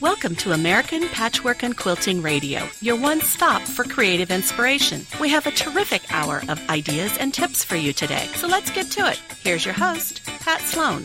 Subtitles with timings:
[0.00, 5.04] Welcome to American Patchwork and Quilting Radio, your one stop for creative inspiration.
[5.20, 8.92] We have a terrific hour of ideas and tips for you today, so let's get
[8.92, 9.20] to it.
[9.42, 11.04] Here's your host, Pat Sloan.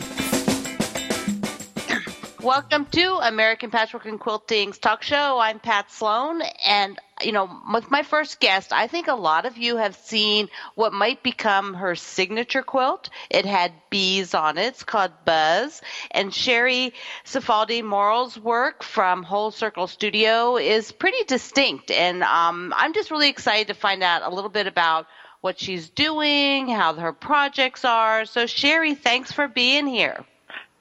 [2.44, 5.38] Welcome to American Patchwork and Quilting's talk show.
[5.38, 9.56] I'm Pat Sloan, and you know, with my first guest, I think a lot of
[9.56, 13.08] you have seen what might become her signature quilt.
[13.30, 14.66] It had bees on it.
[14.66, 15.80] It's called Buzz.
[16.10, 16.92] And Sheri
[17.24, 21.90] Cifaldi Morrill's work from Whole Circle Studio is pretty distinct.
[21.90, 25.06] And um, I'm just really excited to find out a little bit about
[25.40, 28.26] what she's doing, how her projects are.
[28.26, 30.26] So, Sheri, thanks for being here.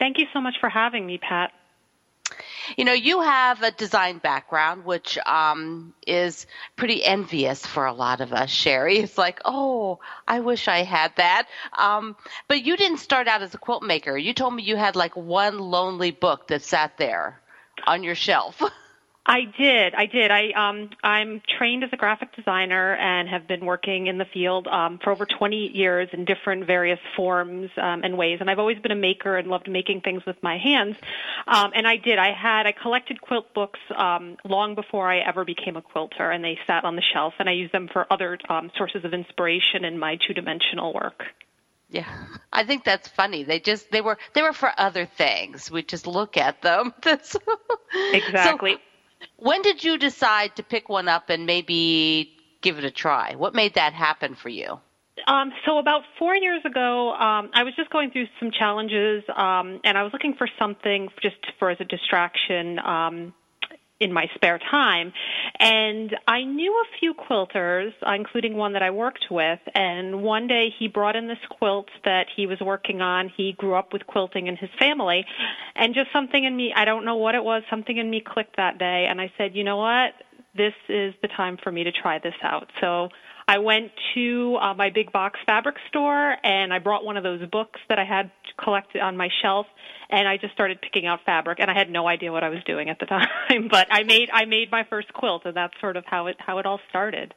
[0.04, 1.54] Thank you so much for having me, Pat.
[2.76, 6.46] You know, you have a design background, which um, is
[6.76, 9.02] pretty envious for a lot of us, Sheri.
[9.02, 11.48] It's like, oh, I wish I had that.
[11.72, 12.18] Um,
[12.50, 14.18] but you didn't start out as a quilt maker.
[14.18, 17.40] You told me you had like one lonely book that sat there
[17.88, 18.62] on your shelf.
[19.26, 19.96] I did.
[19.96, 20.32] I did.
[20.32, 24.68] I um I'm trained as a graphic designer and have been working in the field
[24.68, 28.80] um for over 20 years in different various forms um and ways and I've always
[28.80, 30.98] been a maker and loved making things with my hands.
[31.48, 32.20] Um and I did.
[32.20, 36.44] I had I collected quilt books um long before I ever became a quilter and
[36.44, 39.86] they sat on the shelf and I used them for other um sources of inspiration
[39.86, 41.24] in my two-dimensional work.
[41.90, 42.12] Yeah.
[42.52, 43.44] I think that's funny.
[43.44, 45.72] They just they were they were for other things.
[45.72, 46.94] We just look at them.
[48.14, 48.74] exactly.
[48.74, 48.93] So,
[49.38, 53.36] when did you decide to pick one up and maybe give it a try?
[53.36, 54.80] What made that happen for you?
[55.28, 59.80] Um, so about four years ago, um, I was just going through some challenges, um,
[59.84, 62.80] and I was looking for something just for as a distraction.
[62.80, 63.34] Um,
[64.04, 65.14] in my spare time.
[65.64, 69.60] And I knew a few quilters, including one that I worked with.
[69.74, 73.32] And one day he brought in this quilt that he was working on.
[73.38, 75.26] He grew up with quilting in his family.
[75.74, 78.58] And just something in me, I don't know what it was, something in me clicked
[78.58, 79.08] that day.
[79.10, 80.12] And I said, you know what?
[80.54, 82.68] This is the time for me to try this out.
[82.82, 83.08] So
[83.48, 87.48] I went to uh, my big box fabric store and I brought one of those
[87.50, 89.66] books that I had collected on my shelf
[90.10, 92.64] and I just started picking out fabric and I had no idea what I was
[92.66, 95.98] doing at the time but I made I made my first quilt and that's sort
[95.98, 97.34] of how it how it all started.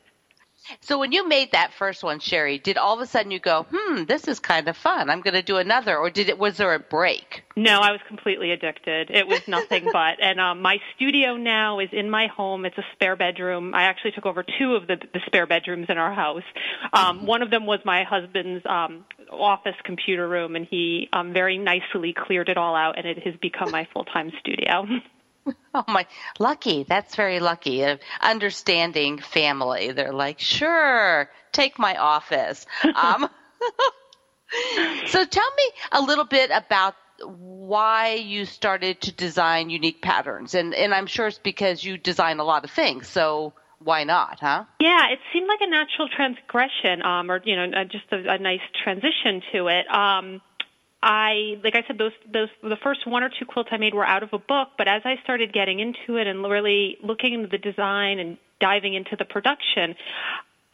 [0.81, 3.67] So when you made that first one, Sheri, did all of a sudden you go,
[3.71, 5.11] "Hmm, this is kind of fun.
[5.11, 6.39] I'm going to do another," or did it?
[6.39, 7.45] Was there a break?
[7.57, 9.11] No, I was completely addicted.
[9.11, 10.21] It was nothing but.
[10.21, 12.65] And um, my studio now is in my home.
[12.65, 13.75] It's a spare bedroom.
[13.75, 16.45] I actually took over two of the, the spare bedrooms in our house.
[16.93, 21.59] Um, one of them was my husband's um, office computer room, and he um, very
[21.59, 24.87] nicely cleared it all out, and it has become my full time studio.
[25.75, 26.07] Oh my,
[26.39, 26.85] lucky.
[26.89, 27.83] That's very lucky.
[27.83, 29.93] A understanding family.
[29.93, 32.65] They're like, sure, take my office.
[32.95, 33.29] Um,
[35.07, 40.75] so tell me a little bit about why you started to design unique patterns, and
[40.75, 43.09] and I'm sure it's because you design a lot of things.
[43.09, 44.65] So why not, huh?
[44.81, 48.61] Yeah, it seemed like a natural transgression, um, or you know, just a, a nice
[48.83, 49.87] transition to it.
[49.91, 50.41] Um,
[51.03, 54.07] I, like I said, those, those, the first one or two quilts I made were
[54.07, 57.49] out of a book, but as I started getting into it and really looking into
[57.49, 59.95] the design and diving into the production,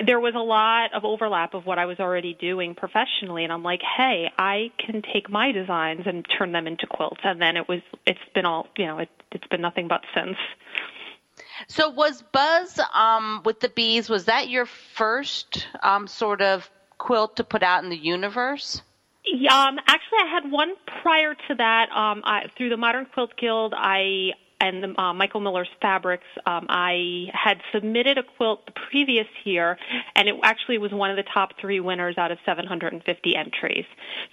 [0.04, 3.62] there was a lot of overlap of what I was already doing professionally, and I'm
[3.62, 7.68] like, hey, I can take my designs and turn them into quilts, and then it
[7.68, 10.36] was, it's been all, you know, it, it's been nothing but since.
[11.68, 14.08] So was Buzz um, with the bees?
[14.08, 16.68] Was that your first um, sort of
[16.98, 18.82] quilt to put out in the universe?
[19.24, 21.90] Um, actually, I had one prior to that.
[21.90, 26.66] Um, I, through the Modern Quilt Guild, I and the, uh, Michael Miller's Fabrics, um,
[26.68, 29.76] I had submitted a quilt the previous year,
[30.14, 33.84] and it actually was one of the top three winners out of 750 entries.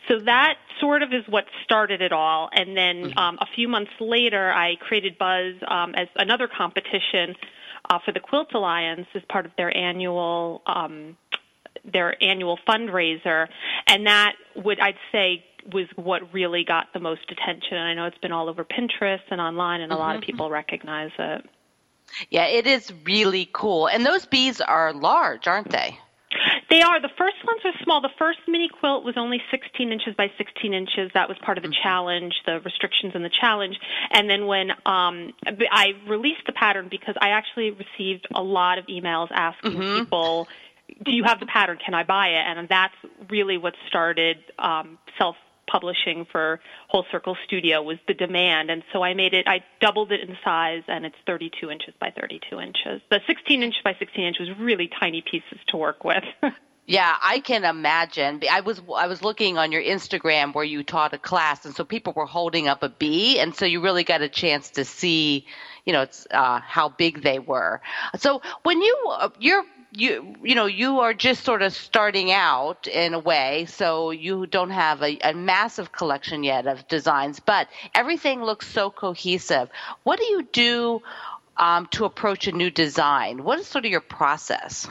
[0.08, 2.50] So that sort of is what started it all.
[2.54, 3.18] And then mm-hmm.
[3.18, 7.36] um, a few months later, I created Buzz um, as another competition
[7.90, 11.18] uh, for the Quilt Alliance as part of their annual um,
[11.84, 13.47] their annual fundraiser,
[13.88, 17.78] and that would I'd say was what really got the most attention.
[17.78, 20.02] And I know it's been all over Pinterest and online, and a mm-hmm.
[20.02, 20.31] lot of mm-hmm.
[20.31, 21.46] people recognize it.
[22.29, 23.87] Yeah, it is really cool.
[23.87, 25.97] And those bees are large, aren't they?
[26.70, 27.02] They are.
[27.02, 28.02] The first ones are small.
[28.02, 31.09] The first mini quilt was only 16 inches by 16 inches.
[31.14, 31.82] That was part of the mm-hmm.
[31.82, 33.79] challenge, the restrictions in the challenge.
[34.11, 35.34] And then when um,
[35.72, 39.99] I released the pattern, because I actually received a lot of emails asking mm-hmm.
[39.99, 40.47] people
[41.03, 41.78] do you have the pattern?
[41.84, 42.44] Can I buy it?
[42.46, 42.96] And that's
[43.30, 45.36] really what started um, self
[45.70, 49.47] publishing for Whole Circle Studio was the demand, and so I made it.
[49.47, 53.02] I doubled it in size, and it's 32 inches by 32 inches.
[53.09, 56.24] The 16 inch by 16 inch was really tiny pieces to work with.
[56.90, 58.42] Yeah, I can imagine.
[58.50, 61.84] I was I was looking on your Instagram where you taught a class, and so
[61.84, 65.46] people were holding up a bee, and so you really got a chance to see,
[65.85, 67.80] you know, it's uh, how big they were.
[68.18, 72.88] So when you uh, you're you you know you are just sort of starting out
[72.88, 77.68] in a way so you don't have a, a massive collection yet of designs but
[77.96, 79.70] everything looks so cohesive.
[80.03, 81.02] What do you do
[81.58, 83.44] um, to approach a new design?
[83.44, 84.88] What is sort of your process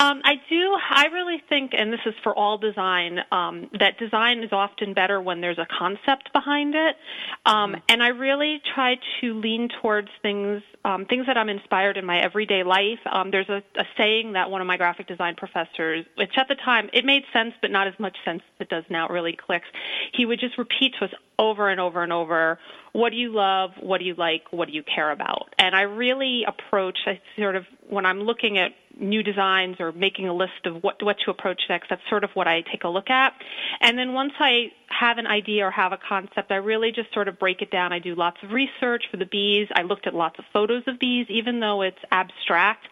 [0.00, 0.76] um, I do.
[0.90, 5.20] I really think, and this is for all design, um, that design is often better
[5.20, 6.96] when there's a concept behind it.
[7.44, 7.80] Um, mm-hmm.
[7.86, 12.18] and I really try to lean towards things, um, things that I'm inspired in my
[12.18, 12.98] everyday life.
[13.12, 16.54] Um, there's a, a saying that one of my graphic design professors, which at the
[16.54, 19.04] time it made sense, but not as much sense as it does now.
[19.06, 19.68] It really clicks.
[20.14, 22.58] He would just repeat to us over and over and over
[22.92, 25.82] what do you love what do you like what do you care about and i
[25.82, 30.66] really approach i sort of when i'm looking at new designs or making a list
[30.66, 31.88] of what what to approach next.
[31.88, 33.32] That's sort of what i take a look at.
[33.80, 37.28] And then once i have an idea or have a concept i really just sort
[37.28, 37.92] of break it down.
[37.92, 39.68] I do lots of research for the bees.
[39.74, 42.86] I looked at lots of photos of bees even though it's abstract.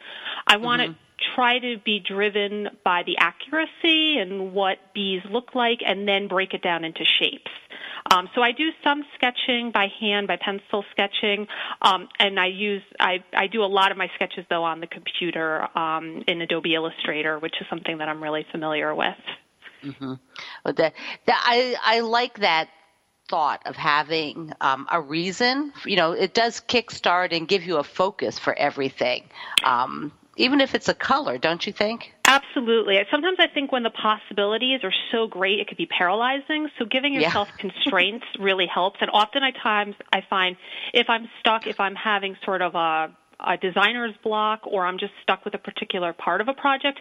[0.46, 0.92] I want mm-hmm.
[0.92, 0.98] to
[1.34, 6.54] try to be driven by the accuracy and what bees look like and then break
[6.54, 7.50] it down into shapes
[8.10, 11.46] um, so I do some sketching by hand, by pencil sketching,
[11.82, 14.86] um, and I use I, I do a lot of my sketches though on the
[14.86, 19.16] computer um, in Adobe Illustrator, which is something that I'm really familiar with.
[19.84, 20.14] Mm-hmm.
[20.64, 20.94] Well, that,
[21.26, 22.68] that I I like that
[23.28, 25.72] thought of having um, a reason.
[25.84, 29.24] You know, it does kickstart and give you a focus for everything.
[29.64, 32.14] Um, even if it's a color, don't you think?
[32.28, 32.98] Absolutely.
[33.10, 36.68] Sometimes I think when the possibilities are so great, it could be paralyzing.
[36.78, 37.56] So giving yourself yeah.
[37.70, 38.98] constraints really helps.
[39.00, 40.56] And often at times I find
[40.92, 45.14] if I'm stuck, if I'm having sort of a, a designer's block or I'm just
[45.22, 47.00] stuck with a particular part of a project,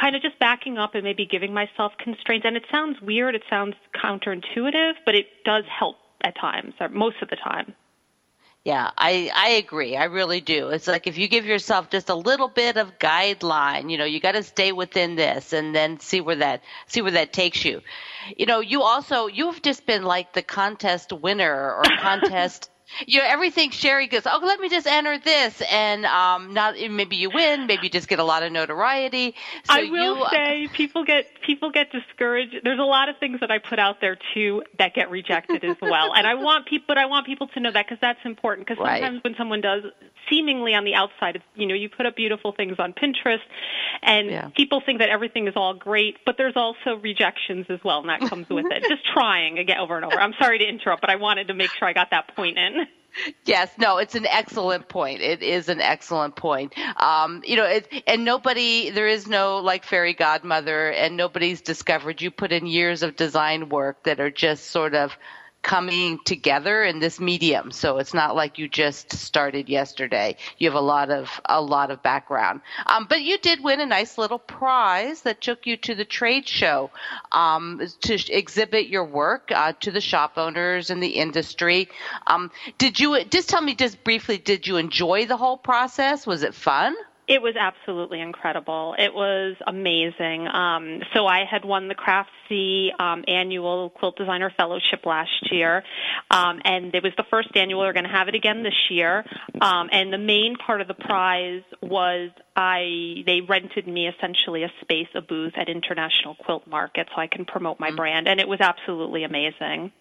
[0.00, 2.46] kind of just backing up and maybe giving myself constraints.
[2.46, 7.16] And it sounds weird, it sounds counterintuitive, but it does help at times, or most
[7.22, 7.74] of the time.
[8.64, 9.96] Yeah, I I agree.
[9.96, 10.68] I really do.
[10.68, 14.20] It's like if you give yourself just a little bit of guideline, you know, you
[14.20, 17.80] got to stay within this and then see where that see where that takes you.
[18.36, 22.68] You know, you also you've just been like the contest winner or contest
[23.06, 27.16] you know, everything Sheri goes, oh, let me just enter this, and um, not maybe
[27.16, 29.34] you win, maybe you just get a lot of notoriety.
[29.64, 32.56] So I will you, uh, say, people get people get discouraged.
[32.64, 35.76] There's a lot of things that I put out there too that get rejected as
[35.80, 38.66] well, and I want people, but I want people to know that because that's important.
[38.66, 39.24] Because sometimes right.
[39.24, 39.84] when someone does,
[40.28, 43.40] seemingly on the outside, you know, you put up beautiful things on Pinterest,
[44.02, 44.48] and yeah.
[44.56, 48.20] people think that everything is all great, but there's also rejections as well, and that
[48.28, 48.82] comes with it.
[48.88, 50.20] Just trying again over and over.
[50.20, 52.79] I'm sorry to interrupt, but I wanted to make sure I got that point in.
[53.44, 55.20] Yes, no, it's an excellent point.
[55.20, 56.74] It is an excellent point.
[56.96, 62.22] Um, you know, it, and nobody, there is no like fairy godmother, and nobody's discovered.
[62.22, 65.16] You put in years of design work that are just sort of
[65.62, 67.70] coming together in this medium.
[67.70, 70.36] So it's not like you just started yesterday.
[70.58, 72.60] You have a lot of a lot of background.
[72.86, 76.48] Um, but you did win a nice little prize that took you to the trade
[76.48, 76.90] show
[77.32, 81.88] um, to exhibit your work uh, to the shop owners in the industry.
[82.26, 84.38] Um, did you just tell me just briefly?
[84.38, 86.26] Did you enjoy the whole process?
[86.26, 86.94] Was it fun?
[87.30, 88.96] It was absolutely incredible.
[88.98, 90.48] It was amazing.
[90.48, 95.84] Um, so I had won the Craftsy um, annual Quilt Designer Fellowship last year,
[96.28, 97.82] um, and it was the first annual.
[97.82, 99.24] We're going to have it again this year.
[99.60, 104.72] Um, and the main part of the prize was I they rented me essentially a
[104.80, 107.96] space, a booth at International Quilt Market, so I can promote my mm-hmm.
[107.96, 109.92] brand, and it was absolutely amazing.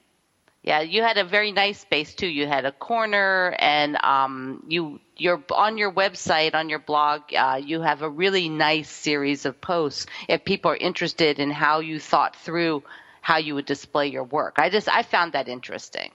[0.64, 2.28] Yeah, you had a very nice space too.
[2.28, 7.34] You had a corner, and um, you you're on your website on your blog.
[7.34, 10.06] Uh, you have a really nice series of posts.
[10.28, 12.84] If people are interested in how you thought through
[13.22, 16.12] how you would display your work, I just I found that interesting.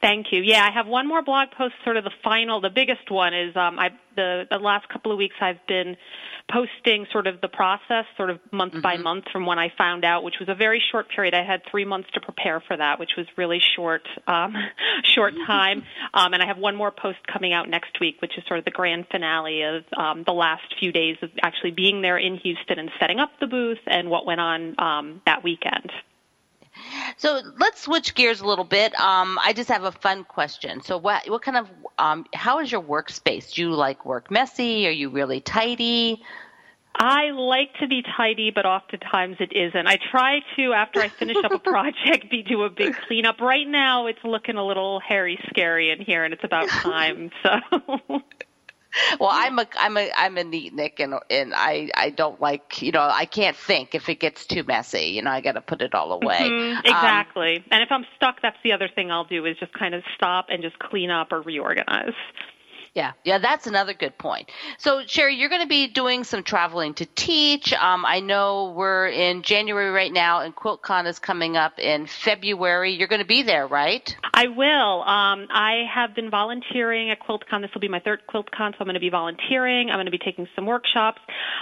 [0.00, 0.42] Thank you.
[0.42, 1.74] Yeah, I have one more blog post.
[1.82, 5.18] Sort of the final, the biggest one is um, I the the last couple of
[5.18, 5.96] weeks I've been
[6.50, 8.82] posting sort of the process, sort of month mm-hmm.
[8.82, 11.34] by month from when I found out, which was a very short period.
[11.34, 14.54] I had three months to prepare for that, which was really short, um,
[15.04, 15.82] short time.
[16.14, 18.64] Um, and I have one more post coming out next week, which is sort of
[18.64, 22.78] the grand finale of um, the last few days of actually being there in Houston
[22.78, 25.90] and setting up the booth and what went on um, that weekend.
[27.16, 28.98] So let's switch gears a little bit.
[28.98, 30.82] Um, I just have a fun question.
[30.82, 31.68] So what what kind of
[31.98, 33.54] um, how is your workspace?
[33.54, 34.86] Do you like work messy?
[34.86, 36.22] Are you really tidy?
[37.00, 39.86] I like to be tidy, but oftentimes it isn't.
[39.86, 43.40] I try to, after I finish up a project, be do a big cleanup.
[43.40, 47.30] Right now, it's looking a little hairy, scary in here, and it's about time.
[47.44, 47.60] So
[49.20, 52.92] well, I'm a I'm a I'm a neatnik, and and I I don't like you
[52.92, 55.10] know I can't think if it gets too messy.
[55.10, 56.40] You know, I got to put it all away.
[56.40, 57.56] Mm-hmm, exactly.
[57.56, 60.02] Um, and if I'm stuck, that's the other thing I'll do is just kind of
[60.14, 62.14] stop and just clean up or reorganize.
[62.98, 64.50] Yeah, yeah, that's another good point.
[64.78, 67.72] So, Sheri, you're going to be doing some traveling to teach.
[67.72, 72.94] Um, I know we're in January right now, and QuiltCon is coming up in February.
[72.94, 74.16] You're going to be there, right?
[74.34, 75.02] I will.
[75.02, 77.62] Um, I have been volunteering at QuiltCon.
[77.62, 79.90] This will be my third QuiltCon, so I'm going to be volunteering.
[79.90, 81.20] I'm going to be taking some workshops.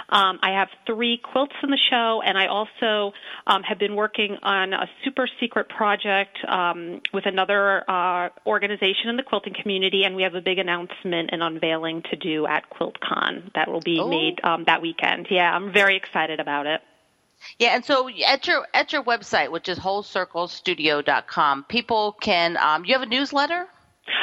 [0.09, 3.13] Um, I have three quilts in the show, and I also
[3.45, 9.17] um, have been working on a super secret project um, with another uh, organization in
[9.17, 13.53] the quilting community, and we have a big announcement and unveiling to do at QuiltCon
[13.55, 14.07] that will be oh.
[14.07, 15.27] made um, that weekend.
[15.29, 16.81] Yeah, I'm very excited about it.
[17.59, 22.57] Yeah, and so at your at your website, which is wholecirclestudio.com, people can.
[22.57, 23.67] Um, you have a newsletter.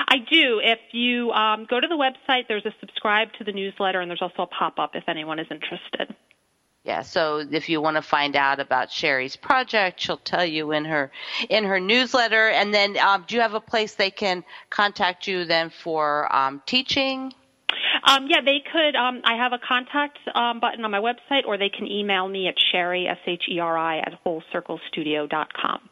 [0.09, 0.61] I do.
[0.63, 4.23] If you um, go to the website, there's a subscribe to the newsletter, and there's
[4.23, 6.15] also a pop up if anyone is interested.
[6.85, 10.85] Yeah, so if you want to find out about Sheri's project, she'll tell you in
[10.85, 11.11] her
[11.49, 12.49] in her newsletter.
[12.51, 16.63] And then, um, do you have a place they can contact you then for um,
[16.67, 17.33] teaching?
[18.07, 18.95] Um, yeah, they could.
[18.97, 22.49] Um, I have a contact um, button on my website, or they can email me
[22.49, 25.89] at Sheri S H E R I at wholecirclestudio.com.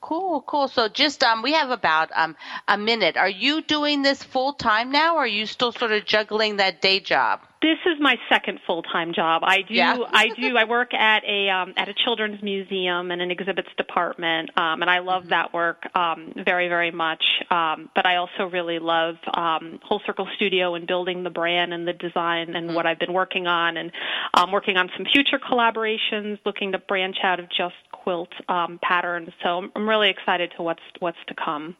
[0.00, 0.66] Cool, cool.
[0.66, 2.34] So just um, we have about um
[2.66, 3.16] a minute.
[3.16, 6.80] Are you doing this full time now, or are you still sort of juggling that
[6.82, 7.40] day job?
[7.60, 9.42] This is my second full time job.
[9.44, 9.96] I do yeah.
[10.12, 14.50] I do I work at a um, at a children's museum and an exhibits department,
[14.56, 15.30] um, and I love mm-hmm.
[15.30, 17.24] that work um, very very much.
[17.50, 21.86] Um, but I also really love um, Whole Circle Studio and building the brand and
[21.86, 22.74] the design and mm-hmm.
[22.76, 23.90] what I've been working on, and
[24.34, 29.30] um, working on some future collaborations, looking to branch out of just quilt um, patterns.
[29.42, 31.74] So I'm, I'm really excited to what's what's to come.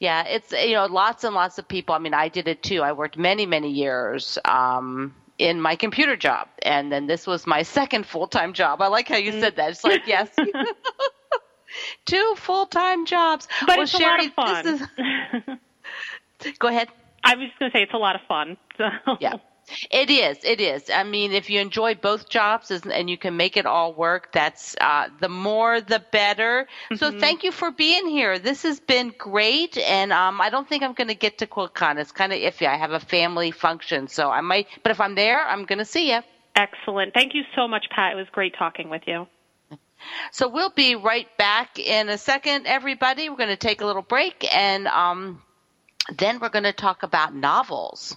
[0.00, 1.94] Yeah, it's you know lots and lots of people.
[1.94, 2.82] I mean, I did it too.
[2.82, 7.62] I worked many many years um, in my computer job, and then this was my
[7.62, 8.82] second full time job.
[8.82, 9.70] I like how you said that.
[9.70, 10.28] It's like yes.
[12.06, 13.48] Two full time jobs.
[13.60, 15.58] But well, it's Sheri, a lot of fun.
[16.40, 16.58] Is...
[16.58, 16.88] Go ahead.
[17.22, 18.56] I was just going to say it's a lot of fun.
[18.76, 18.88] So.
[19.20, 19.34] Yeah.
[19.90, 20.38] It is.
[20.44, 20.90] It is.
[20.90, 24.76] I mean, if you enjoy both jobs and you can make it all work, that's
[24.80, 26.66] uh, the more the better.
[26.90, 26.96] Mm-hmm.
[26.96, 28.38] So thank you for being here.
[28.38, 31.98] This has been great, and um, I don't think I'm going to get to QuiltCon.
[31.98, 32.66] It's kind of iffy.
[32.66, 34.66] I have a family function, so I might.
[34.82, 36.20] But if I'm there, I'm going to see you.
[36.56, 37.14] Excellent.
[37.14, 38.12] Thank you so much, Pat.
[38.12, 39.26] It was great talking with you.
[40.32, 43.30] So we'll be right back in a second, everybody.
[43.30, 45.42] We're going to take a little break, and um,
[46.16, 48.16] then we're going to talk about novels.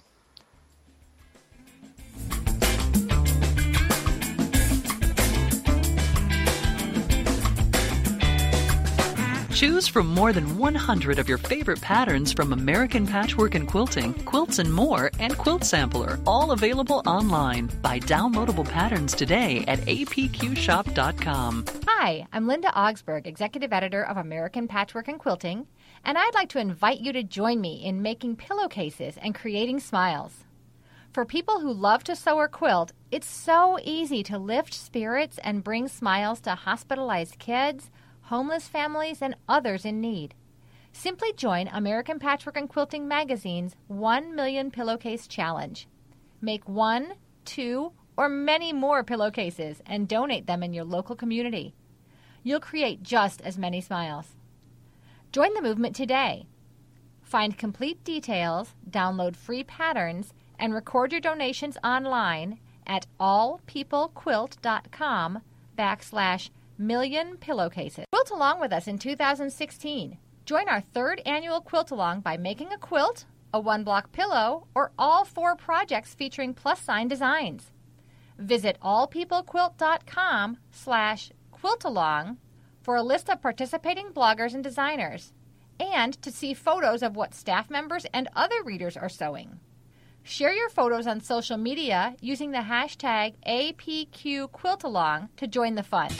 [9.58, 14.60] Choose from more than 100 of your favorite patterns from American Patchwork and Quilting, Quilts
[14.60, 17.68] and More, and Quilt Sampler, all available online.
[17.82, 21.64] Buy downloadable patterns today at apqshop.com.
[21.88, 25.66] Hi, I'm Linda Augsburg, Executive Editor of American Patchwork and Quilting,
[26.04, 30.44] and I'd like to invite you to join me in making pillowcases and creating smiles.
[31.12, 35.64] For people who love to sew or quilt, it's so easy to lift spirits and
[35.64, 37.90] bring smiles to hospitalized kids
[38.28, 40.34] homeless families, and others in need.
[40.92, 45.86] Simply join American Patchwork and Quilting Magazine's 1 Million Pillowcase Challenge.
[46.40, 51.74] Make one, two, or many more pillowcases and donate them in your local community.
[52.42, 54.34] You'll create just as many smiles.
[55.32, 56.46] Join the movement today.
[57.22, 65.42] Find complete details, download free patterns, and record your donations online at allpeoplequilt.com
[65.78, 68.04] backslash million pillowcases.
[68.12, 70.18] Quilt along with us in 2016.
[70.44, 74.92] Join our third annual quilt along by making a quilt, a one block pillow, or
[74.98, 77.70] all four projects featuring plus sign designs.
[78.38, 82.36] Visit allpeoplequilt.com slash quiltalong
[82.82, 85.32] for a list of participating bloggers and designers,
[85.78, 89.60] and to see photos of what staff members and other readers are sewing.
[90.22, 96.10] Share your photos on social media using the hashtag APQQuiltalong to join the fun.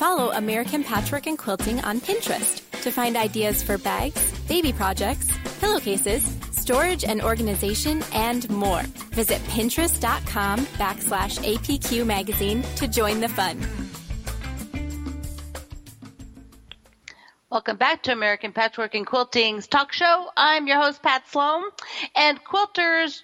[0.00, 5.30] Follow American Patchwork and Quilting on Pinterest to find ideas for bags, baby projects,
[5.60, 8.80] pillowcases, storage and organization, and more.
[9.12, 13.60] Visit pinterest.com backslash APQ magazine to join the fun.
[17.50, 20.30] Welcome back to American Patchwork and Quilting's talk show.
[20.34, 21.64] I'm your host, Pat Sloan.
[22.16, 23.20] And quilters,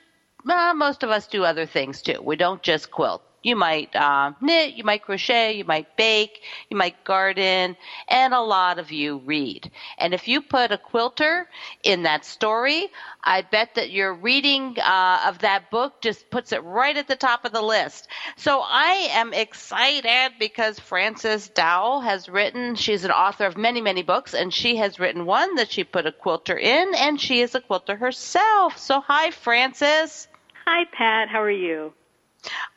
[0.46, 2.20] uh, most of us do other things too.
[2.22, 6.76] We don't just quilt You might uh, knit, you might crochet, you might bake, you
[6.76, 7.76] might garden,
[8.08, 9.70] and a lot of you read.
[9.98, 11.48] And if you put a quilter
[11.84, 12.88] in that story,
[13.22, 17.14] I bet that your reading uh, of that book just puts it right at the
[17.14, 18.08] top of the list.
[18.36, 24.02] So I am excited because Frances Dowell has written, she's an author of many, many
[24.02, 27.54] books, and she has written one that she put a quilter in, and she is
[27.54, 28.76] a quilter herself.
[28.76, 30.26] So hi, Frances.
[30.66, 31.28] Hi, Pat.
[31.28, 31.92] How are you?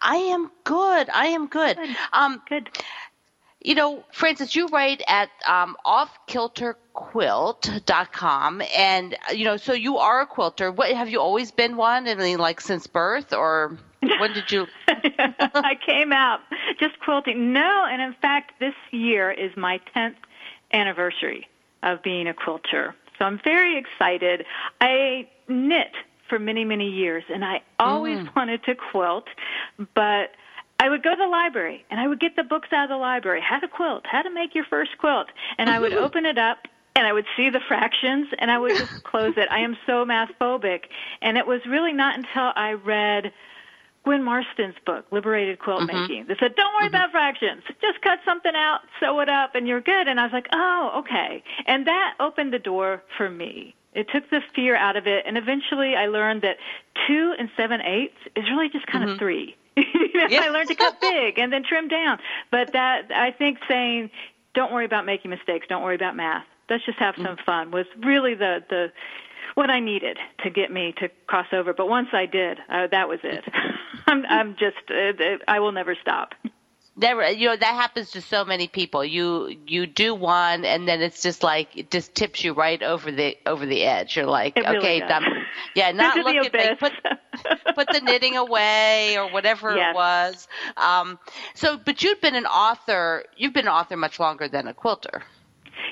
[0.02, 1.10] I am good.
[1.10, 1.78] I am good.
[1.78, 1.96] Good.
[2.14, 2.70] Um, Good.
[3.62, 10.28] you know, Frances, you write at um, offkilterquilt.com, and you know, so you are a
[10.28, 10.72] quilter.
[10.72, 12.08] What have you always been one?
[12.08, 14.68] I mean, like since birth, or when did you?
[14.88, 16.40] I came out
[16.80, 17.54] just quilting.
[17.54, 20.16] No, and in fact, this year is my 10th
[20.74, 21.48] anniversary
[21.84, 22.96] of being a quilter.
[23.18, 24.46] So I'm very excited.
[24.80, 25.92] I knit
[26.30, 28.36] for many, many years, and I always mm.
[28.36, 29.26] wanted to quilt,
[29.96, 30.32] but
[30.80, 32.98] I would go to the library and I would get the books out of the
[32.98, 36.38] library, how to quilt, how to make your first quilt, and I would open it
[36.38, 36.60] up
[36.96, 39.48] and I would see the fractions and I would just close it.
[39.52, 40.84] I am so math phobic,
[41.22, 43.32] and it was really not until I read
[44.06, 46.02] Gwen Marston's book, Liberated Quilt mm-hmm.
[46.02, 46.96] Making, that said, "Don't worry mm-hmm.
[46.96, 47.64] about fractions.
[47.82, 51.04] Just cut something out, sew it up, and you're good." And I was like, "Oh,
[51.04, 53.76] okay." And that opened the door for me.
[53.94, 56.58] It took the fear out of it, and eventually I learned that
[57.08, 59.56] two and seven eighths is really just kind of three.
[59.78, 60.42] you know, Yeah.
[60.42, 62.20] I learned to cut big and then trim down.
[62.52, 64.12] But that I think saying,
[64.54, 65.66] "Don't worry about making mistakes.
[65.68, 66.46] Don't worry about math.
[66.70, 68.92] Let's just have some fun," was really the the
[69.56, 71.74] what I needed to get me to cross over.
[71.74, 73.44] But once I did, uh, that was it.
[74.08, 76.34] I'm, I'm just, uh, I will never stop.
[77.02, 79.06] Never, you know, that happens to so many people.
[79.06, 83.10] You you do one, and then it's just like it just tips you right over
[83.10, 84.18] the over the edge.
[84.18, 85.10] You're like, really okay, does.
[85.12, 85.24] I'm,
[85.76, 86.50] yeah, not looking.
[86.54, 86.92] Like, put
[87.74, 89.94] put the knitting away or whatever Yes.
[89.94, 90.48] it was.
[90.76, 91.20] Um,
[91.54, 93.24] so, but you've been an author.
[93.38, 95.24] You've been an author much longer than a quilter.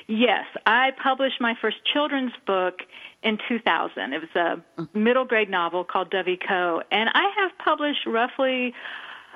[0.08, 2.80] Yes, I published my first children's book
[3.22, 4.12] in 2000.
[4.12, 6.82] It was a middle grade novel called Dovey Coe.
[6.90, 8.74] And I have published roughly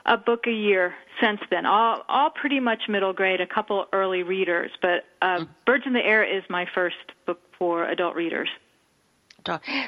[0.06, 1.66] a book a year since then.
[1.66, 6.04] All all pretty much middle grade, a couple early readers, but uh, Birds in the
[6.04, 8.48] Air is my first book for adult readers.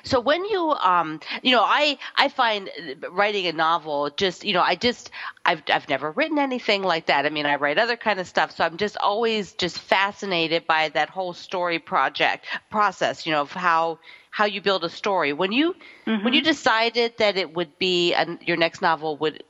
[0.03, 2.71] So when you, um, you know, I I find
[3.11, 5.11] writing a novel just, you know, I just
[5.45, 7.25] I've I've never written anything like that.
[7.25, 10.89] I mean, I write other kind of stuff, so I'm just always just fascinated by
[10.91, 13.27] that whole story project process.
[13.27, 14.01] You know, of how
[14.31, 15.33] how you build a story.
[15.33, 19.45] When you when you decided that it would be an, your next novel would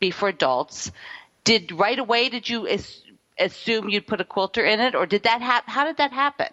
[0.00, 0.90] be for adults,
[1.44, 3.02] did right away did you as,
[3.38, 6.48] assume you'd put a quilter in it, or did that hap- How did that happen?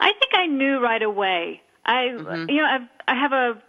[0.00, 1.62] I think I knew right away.
[1.84, 2.50] I, mm-hmm.
[2.50, 3.62] you know, I've, I have a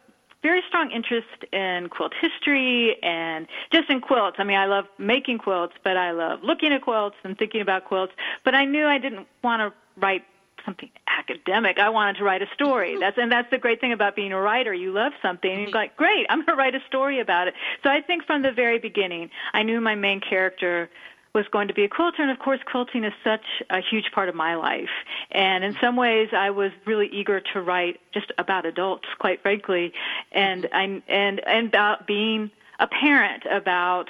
[0.44, 4.38] very strong interest in quilt history and just in quilts.
[4.40, 7.86] I mean, I love making quilts, but I love looking at quilts and thinking about
[7.86, 8.14] quilts.
[8.44, 10.24] But I knew I didn't want to write
[10.68, 11.80] something academic.
[11.80, 12.98] I wanted to write a story.
[13.00, 14.74] That's and that's the great thing about being a writer.
[14.74, 17.54] You love something and you're like, great, I'm going to write a story about it.
[17.84, 20.90] So I think from the very beginning, I knew my main character
[21.34, 24.28] was going to be a quilter and of course quilting is such a huge part
[24.28, 24.90] of my life
[25.30, 29.94] and in some ways I was really eager to write just about adults quite frankly
[30.32, 32.50] and I and and about being
[32.80, 34.08] a parent about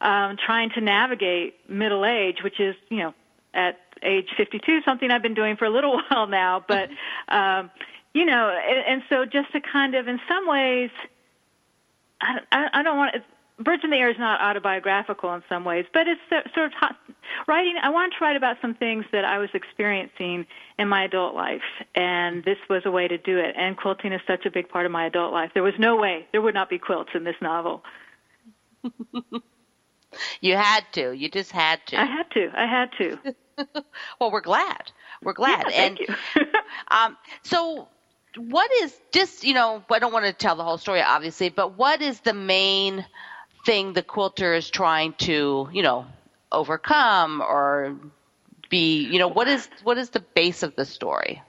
[0.00, 3.14] um trying to navigate middle age which is you know
[3.54, 6.88] at age 52 something I've been doing for a little while now but
[7.28, 7.70] um
[8.14, 10.90] you know and, and so just to kind of in some ways
[12.20, 13.22] I, I, I don't want to.
[13.62, 16.20] Birds in the Air is not autobiographical in some ways, but it's
[16.54, 16.94] sort of hot,
[17.48, 17.74] writing.
[17.82, 20.46] I wanted to write about some things that I was experiencing
[20.78, 23.56] in my adult life, and this was a way to do it.
[23.58, 25.50] And quilting is such a big part of my adult life.
[25.54, 27.82] There was no way there would not be quilts in this novel.
[30.40, 31.12] You had to.
[31.12, 32.00] You just had to.
[32.00, 32.50] I had to.
[32.56, 33.34] I had to.
[34.20, 34.90] Well, we're glad.
[35.22, 35.66] We're glad.
[35.68, 36.44] Yeah, thank and you.
[36.88, 37.88] um, so,
[38.36, 39.82] what is just you know?
[39.90, 43.04] I don't want to tell the whole story, obviously, but what is the main
[43.64, 46.06] thing the quilter is trying to you know
[46.52, 47.96] overcome or
[48.70, 49.04] be?
[49.04, 51.42] You know, what is what is the base of the story?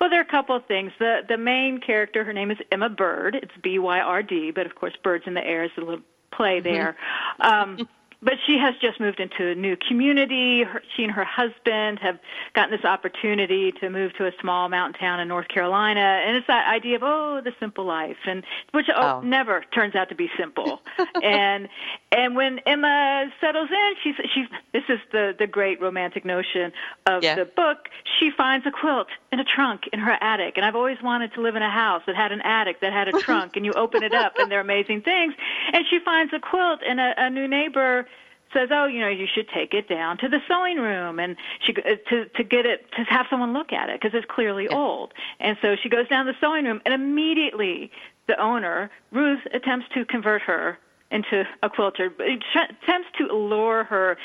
[0.00, 0.92] Well, there are a couple of things.
[0.98, 3.34] The the main character, her name is Emma Byrd.
[3.34, 6.00] It's B Y R D, but of course, Birds in the Air is a little
[6.32, 6.96] play there.
[7.40, 7.88] Um,
[8.22, 10.62] but she has just moved into a new community.
[10.62, 12.18] Her, she and her husband have
[12.54, 16.46] gotten this opportunity to move to a small mountain town in North Carolina, and it's
[16.46, 19.20] that idea of oh, the simple life, and which oh, oh.
[19.22, 20.82] never turns out to be simple.
[21.22, 21.68] and
[22.12, 26.72] and when Emma settles in, she's she's this is the the great romantic notion
[27.06, 27.36] of yeah.
[27.36, 27.88] the book.
[28.18, 31.40] She finds a quilt in a trunk in her attic, and I've always wanted to
[31.40, 34.02] live in a house that had an attic that had a trunk, and you open
[34.02, 35.34] it up, and there are amazing things.
[35.72, 38.06] And she finds a quilt, and a, a new neighbor
[38.52, 41.74] says, "Oh, you know, you should take it down to the sewing room and she
[41.76, 44.76] uh, to to get it to have someone look at it because it's clearly yeah.
[44.76, 47.90] old." And so she goes down to the sewing room and immediately
[48.26, 50.78] the owner, Ruth, attempts to convert her
[51.10, 54.16] into a quilter, attempts to lure her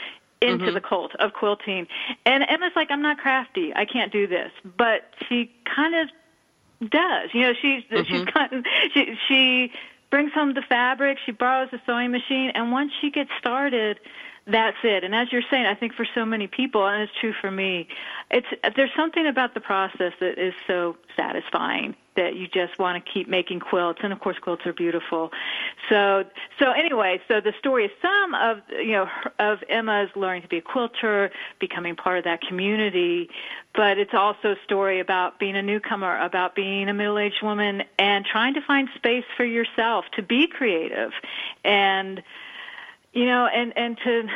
[0.41, 0.73] into mm-hmm.
[0.75, 1.87] the cult of quilting.
[2.25, 3.73] And Emma's like, "I'm not crafty.
[3.75, 6.09] I can't do this." But she kind of
[6.89, 7.29] does.
[7.33, 8.03] You know, she's mm-hmm.
[8.03, 9.71] she's kind of, she she
[10.15, 13.99] brings home the fabric, she borrows a sewing machine, and once she gets started,
[14.47, 15.03] that's it.
[15.03, 17.89] And as you're saying, I think for so many people, and it's true for me,
[18.31, 18.47] it's
[18.77, 23.27] there's something about the process that is so satisfying that you just want to keep
[23.27, 23.99] making quilts.
[24.03, 25.31] And of course, quilts are beautiful.
[25.89, 26.23] So,
[26.59, 29.07] so anyway, so the story is some of you know
[29.39, 33.29] of Emma's learning to be a quilter, becoming part of that community,
[33.73, 38.25] but it's also a story about being a newcomer, about being a middle-aged woman, and
[38.25, 41.11] trying to find space for yourself to be creative,
[41.63, 42.23] and
[43.13, 44.27] you know and and to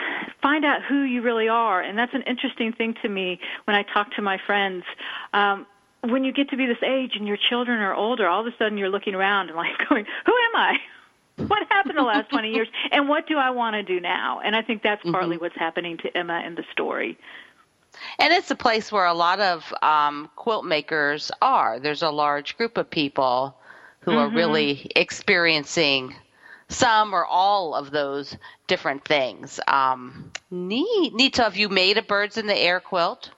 [0.42, 3.84] find out who you really are and that's an interesting thing to me when i
[3.84, 4.86] talk to my friends
[5.34, 5.68] um
[6.02, 8.56] when you get to be this age and your children are older all of a
[8.58, 10.78] sudden you're looking around and like going who am i
[11.48, 14.56] what happened the last 20 years and what do i want to do now and
[14.56, 15.46] i think that's partly mm-hmm.
[15.46, 17.18] what's happening to emma in the story
[18.18, 21.80] and it's a place where a lot of um, quilt makers are.
[21.80, 23.58] There's a large group of people
[24.02, 24.20] who mm-hmm.
[24.20, 26.16] are really experiencing
[26.70, 29.60] some or all of those different things.
[29.68, 31.36] Um, neat, neat.
[31.36, 33.32] So, have you made a birds in the air quilt?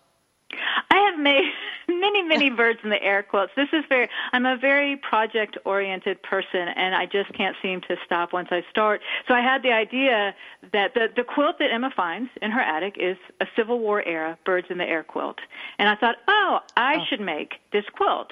[0.90, 1.44] I have made
[1.88, 3.52] many, many birds in the air quilts.
[3.56, 4.10] This is very.
[4.34, 8.64] I'm a very project oriented person, and I just can't seem to stop once I
[8.70, 9.02] start.
[9.28, 10.34] So I had the idea
[10.74, 14.38] that the the quilt that Emma finds in her attic is a Civil War era
[14.46, 15.40] birds in the air quilt,
[15.78, 17.06] and I thought, oh, I oh.
[17.10, 18.32] should make this quilt.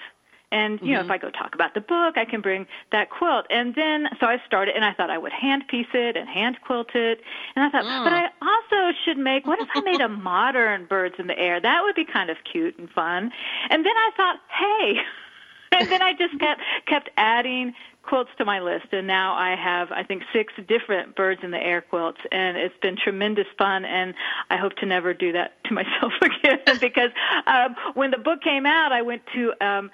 [0.51, 1.05] And, you know, mm-hmm.
[1.05, 3.45] if I go talk about the book, I can bring that quilt.
[3.49, 6.57] And then, so I started, and I thought I would hand piece it and hand
[6.65, 7.21] quilt it.
[7.55, 8.03] And I thought, mm.
[8.03, 11.61] but I also should make, what if I made a modern Birds in the Air?
[11.61, 13.31] That would be kind of cute and fun.
[13.69, 14.93] And then I thought, hey,
[15.79, 17.73] and then I just kept, kept adding
[18.09, 18.87] quilts to my list.
[18.91, 22.19] And now I have I think six different birds in the air quilts.
[22.31, 23.85] And it's been tremendous fun.
[23.85, 24.13] And
[24.49, 26.59] I hope to never do that to myself again.
[26.79, 27.11] Because
[27.45, 29.91] um when the book came out I went to um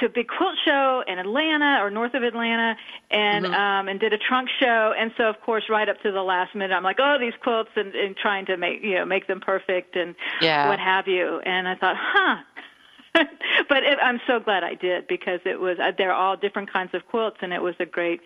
[0.00, 2.76] to a big quilt show in Atlanta or north of Atlanta
[3.10, 3.54] and mm-hmm.
[3.54, 4.92] um and did a trunk show.
[4.98, 7.70] And so of course right up to the last minute I'm like oh these quilts
[7.76, 10.68] and, and trying to make you know make them perfect and yeah.
[10.68, 11.40] what have you.
[11.46, 12.42] And I thought huh
[13.68, 16.94] but it, I'm so glad I did because it was uh, they're all different kinds
[16.94, 18.20] of quilts, and it was a great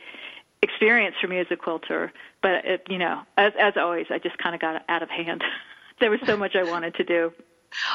[0.63, 2.13] experience for me as a quilter.
[2.43, 5.43] But it, you know, as as always, I just kind of got out of hand.
[6.01, 7.33] there was so much I wanted to do.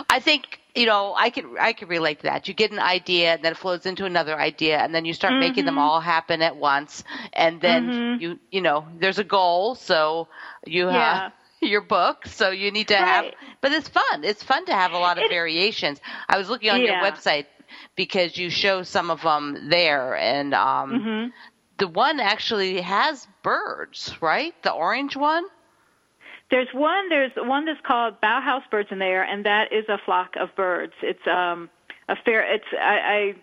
[0.10, 2.48] I think you know I can I can relate to that.
[2.48, 5.34] You get an idea, and then it flows into another idea, and then you start
[5.34, 5.42] mm-hmm.
[5.42, 5.84] making them mm-hmm.
[5.84, 7.04] all happen at once,
[7.34, 8.22] and then mm-hmm.
[8.22, 10.28] you you know there's a goal, so
[10.66, 11.32] you yeah.
[11.68, 13.04] Your book, so you need to right.
[13.04, 13.26] have.
[13.62, 14.24] But it's fun.
[14.24, 16.00] It's fun to have a lot of it, variations.
[16.28, 17.02] I was looking on yeah.
[17.02, 17.46] your website
[17.96, 21.30] because you show some of them there, and um, mm-hmm.
[21.78, 24.54] the one actually has birds, right?
[24.64, 25.46] The orange one.
[26.52, 27.10] There's one.
[27.10, 30.94] There's one that's called Bauhaus Birds in there, and that is a flock of birds.
[31.02, 31.70] It's um
[32.08, 32.54] a fair.
[32.54, 33.36] It's I, I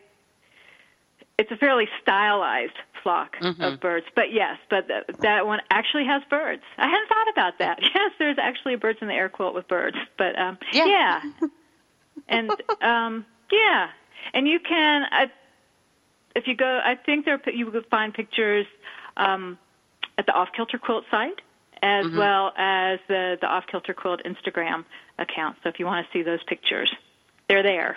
[1.39, 3.63] it's a fairly stylized flock mm-hmm.
[3.63, 4.07] of birds.
[4.15, 6.63] But yes, but th- that one actually has birds.
[6.79, 7.79] I hadn't thought about that.
[7.95, 9.97] Yes, there's actually a birds in the air quilt with birds.
[10.17, 11.23] But um, yeah, yeah.
[12.29, 13.89] and um, yeah,
[14.33, 15.05] and you can.
[15.11, 15.31] I,
[16.35, 18.67] if you go, I think there you will find pictures
[19.17, 19.59] um,
[20.17, 21.41] at the Off Kilter Quilt site,
[21.83, 22.17] as mm-hmm.
[22.17, 24.85] well as the the Off Kilter Quilt Instagram
[25.19, 25.57] account.
[25.63, 26.91] So if you want to see those pictures,
[27.49, 27.97] they're there.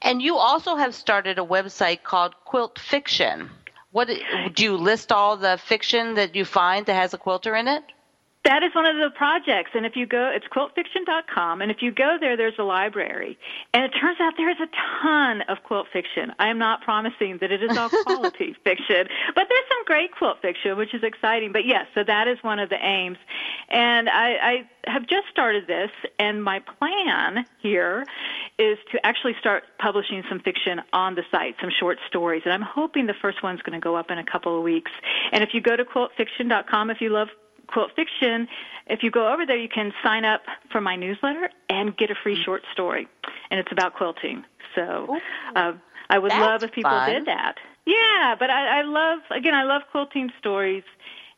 [0.00, 3.50] And you also have started a website called Quilt Fiction.
[3.94, 7.68] What do you list all the fiction that you find that has a quilter in
[7.68, 7.84] it?
[8.44, 11.90] That is one of the projects, and if you go, it's quiltfiction.com, and if you
[11.90, 13.38] go there, there's a library,
[13.72, 14.68] and it turns out there is a
[15.02, 16.30] ton of quilt fiction.
[16.38, 20.42] I am not promising that it is all quality fiction, but there's some great quilt
[20.42, 21.52] fiction, which is exciting.
[21.52, 23.16] But yes, so that is one of the aims,
[23.70, 24.36] and I,
[24.86, 28.04] I have just started this, and my plan here
[28.58, 32.62] is to actually start publishing some fiction on the site, some short stories, and I'm
[32.62, 34.92] hoping the first one's going to go up in a couple of weeks.
[35.32, 37.28] And if you go to quiltfiction.com, if you love
[37.66, 38.48] Quilt Fiction,
[38.86, 42.14] if you go over there, you can sign up for my newsletter and get a
[42.22, 43.08] free short story,
[43.50, 44.44] and it's about quilting.
[44.74, 45.18] So
[45.56, 45.72] uh,
[46.10, 47.10] I would love if people fun.
[47.10, 47.56] did that.
[47.86, 50.84] Yeah, but I, I love again, I love quilting stories,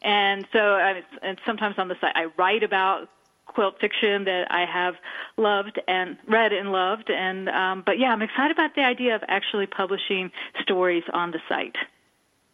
[0.02, 3.08] and so I, and sometimes on the site I write about
[3.46, 4.94] quilt fiction that I have
[5.36, 9.22] loved and read and loved, and um, but yeah, I'm excited about the idea of
[9.28, 10.30] actually publishing
[10.62, 11.76] stories on the site.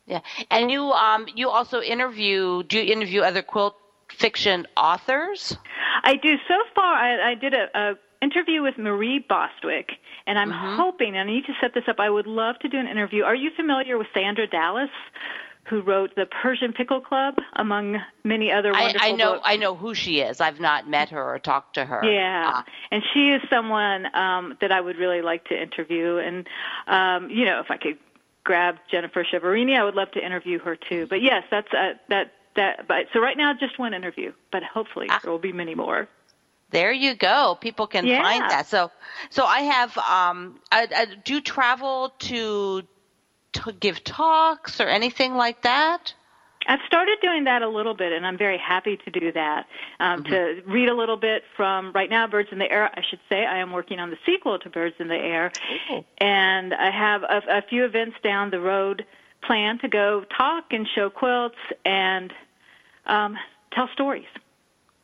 [0.07, 2.63] Yeah, and you um you also interview.
[2.65, 3.77] Do you interview other quilt
[4.11, 5.57] fiction authors?
[6.03, 6.37] I do.
[6.49, 9.91] So far, I, I did a, a interview with Marie Bostwick,
[10.27, 11.17] and I'm hoping.
[11.17, 11.97] And I need to set this up.
[11.99, 13.23] I would love to do an interview.
[13.25, 14.91] Are you familiar with Sandra Dallas,
[15.69, 19.43] who wrote the Persian Pickle Club, among many other I, wonderful I know books?
[19.45, 20.41] I know who she is.
[20.41, 22.01] I've not met her or talked to her.
[22.05, 26.17] Yeah, Uh, and she is someone um, that I would really like to interview.
[26.19, 26.49] And
[26.89, 27.99] um, you know, if I could
[28.45, 31.07] grab Jennifer Chiaverini, I would love to interview her too.
[31.09, 32.87] But yes, that's uh, that that.
[32.89, 35.21] But so right now, just one interview, but hopefully Ah.
[35.23, 36.09] there will be many more.
[36.71, 37.57] there you go.
[37.61, 38.23] People can Yeah.
[38.23, 38.67] find that.
[38.67, 38.91] So
[39.31, 42.83] so I have um I, I do you travel to
[43.53, 46.15] to give talks or anything like that.
[46.67, 49.67] I've started doing that a little bit, and I'm very happy to do that.
[49.99, 52.91] Um, To read a little bit from right now, Birds in the Air.
[52.95, 55.53] I should say I am working on the sequel to Birds in the Air,
[56.19, 59.05] and I have a, a few events down the road
[59.43, 62.33] planned to go talk and show quilts and
[63.07, 63.37] um,
[63.73, 64.27] tell stories.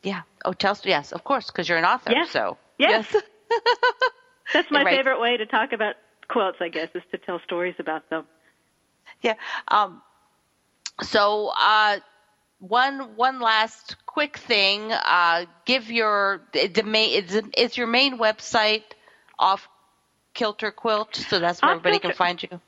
[0.05, 0.23] Yeah.
[0.44, 0.79] Oh, tell.
[0.85, 2.12] Yes, of course, because you're an author.
[2.12, 2.31] Yes.
[2.31, 3.14] So Yes.
[4.53, 4.97] That's my Right.
[4.97, 5.97] favorite way to talk about
[6.29, 8.25] quilts, I guess, is to tell stories about them.
[9.23, 9.35] Yeah.
[9.66, 10.01] Um,
[11.03, 11.99] so uh,
[12.61, 14.93] one one last quick thing.
[14.93, 18.85] Uh, give your the main is, is your main website
[19.39, 19.69] off
[20.35, 22.61] Kilter Quilt, so that's where Off everybody can find you.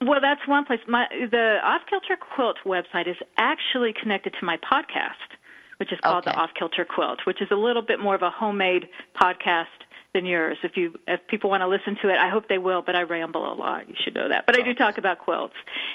[0.00, 0.80] Well, that's one place.
[0.86, 5.36] My the Off Kilter Quilt website is actually connected to my podcast,
[5.78, 8.30] which is called the Off Kilter Quilt, which is a little bit more of a
[8.30, 8.88] homemade
[9.20, 9.66] podcast
[10.14, 10.56] than yours.
[10.62, 12.82] If you if people want to listen to it, I hope they will.
[12.82, 13.88] But I ramble a lot.
[13.88, 14.46] You should know that.
[14.46, 15.54] But I do talk about quilts,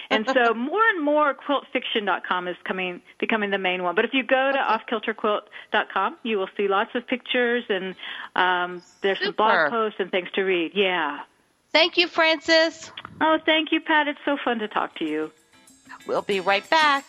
[0.10, 3.96] and so more and more quiltfiction.com is coming becoming the main one.
[3.96, 7.96] But if you go to offkilterquilt.com, you will see lots of pictures and
[8.36, 10.72] um, there's some blog posts and things to read.
[10.76, 11.20] Yeah.
[11.72, 12.92] Thank you, Frances.
[13.20, 14.08] Oh, thank you, Pat.
[14.08, 15.32] It's so fun to talk to you.
[16.08, 17.06] We'll be right back.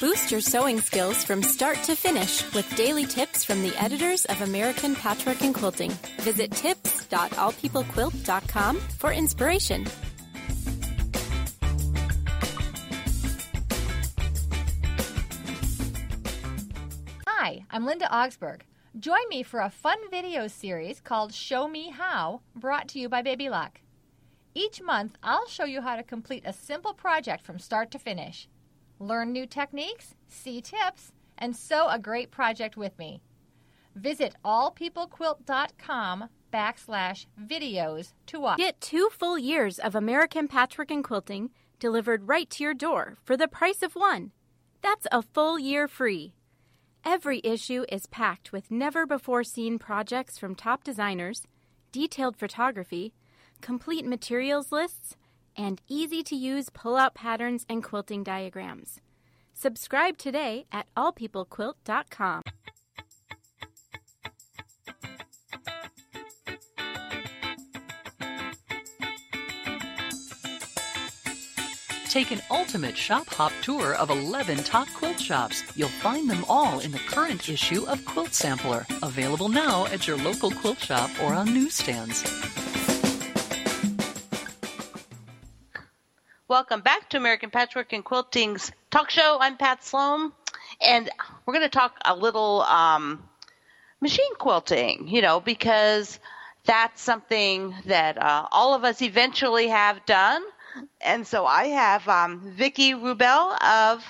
[0.00, 4.42] Boost your sewing skills from start to finish with daily tips from the editors of
[4.42, 5.90] American Patchwork and Quilting.
[6.20, 9.86] Visit tips.allpeoplequilt.com for inspiration.
[17.26, 18.64] Hi, I'm Linda Augsburg.
[18.98, 23.22] Join me for a fun video series called Show Me How, brought to you by
[23.22, 23.80] Baby Lock.
[24.56, 28.48] Each month, I'll show you how to complete a simple project from start to finish.
[28.98, 33.20] Learn new techniques, see tips, and sew a great project with me.
[33.94, 38.56] Visit allpeoplequilt.com backslash videos to watch.
[38.56, 43.36] Get two full years of American Patchwork and Quilting delivered right to your door for
[43.36, 44.32] the price of one.
[44.80, 46.32] That's a full year free.
[47.04, 51.42] Every issue is packed with never before seen projects from top designers,
[51.92, 53.12] detailed photography,
[53.66, 55.16] complete materials lists,
[55.56, 59.00] and easy to use pull out patterns and quilting diagrams.
[59.54, 62.42] Subscribe today at allpeoplequilt.com.
[72.08, 75.64] Take an ultimate shop hop tour of 11 top quilt shops.
[75.74, 80.18] You'll find them all in the current issue of Quilt Sampler, available now at your
[80.18, 82.22] local quilt shop or on newsstands.
[86.56, 89.36] Welcome back to American Patchwork and Quilting's talk show.
[89.38, 90.32] I'm Pat Sloan,
[90.80, 91.10] and
[91.44, 93.22] we're going to talk a little um,
[94.00, 96.18] machine quilting, you know, because
[96.64, 100.42] that's something that uh, all of us eventually have done.
[101.02, 104.02] And so I have um, Vicki Rubel of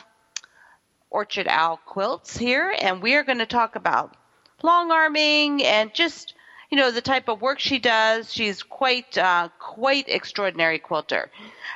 [1.11, 4.17] Orchard Owl Quilts here, and we are going to talk about
[4.63, 6.36] long arming and just
[6.71, 8.33] you know the type of work she does.
[8.33, 11.31] She's quite uh, quite extraordinary quilter.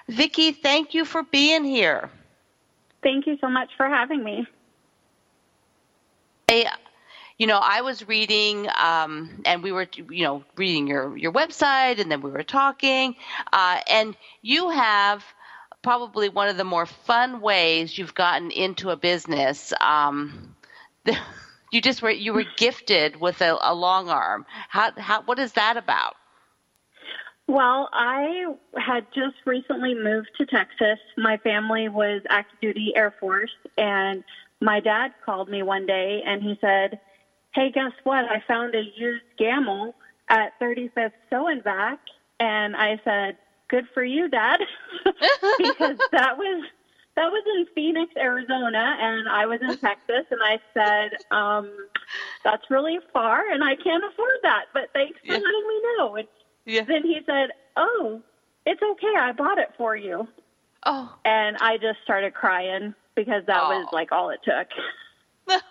[0.09, 2.11] Vicki, thank you for being here.
[3.03, 4.47] Thank you so much for having me.
[6.51, 6.71] I,
[7.39, 11.99] you know, I was reading, um, and we were, you know, reading your your website,
[11.99, 13.17] and then we were talking,
[13.53, 15.25] uh, and you have
[15.83, 19.73] probably one of the more fun ways you've gotten into a business.
[19.81, 20.55] Um,
[21.71, 24.47] you just were you were gifted with a, a long arm.
[24.69, 26.15] How how what is that about?
[27.47, 28.45] Well, I
[28.77, 30.99] had just recently moved to Texas.
[31.17, 34.23] My family was active duty Air Force, and
[34.61, 37.01] my dad called me one day and he said,
[37.53, 38.25] "Hey, guess what?
[38.25, 39.95] I found a used Gammill
[40.29, 41.99] at 35th Sew and Vac."
[42.39, 43.37] And I said,
[43.69, 44.61] "Good for you, Dad,"
[45.59, 46.65] because that was
[47.21, 51.71] that was in Phoenix, Arizona, and I was in Texas, and I said, um,
[52.45, 55.39] "That's really far, and I can't afford that." But thanks for Yeah.
[55.39, 56.17] letting me know.
[56.17, 56.29] And
[56.65, 56.87] Yeah.
[56.87, 58.23] then he said, "Oh,
[58.65, 59.15] it's okay.
[59.19, 60.29] I bought it for you."
[60.87, 61.15] Oh.
[61.27, 63.91] And I just started crying because that was Oh.
[63.93, 64.69] like all it took.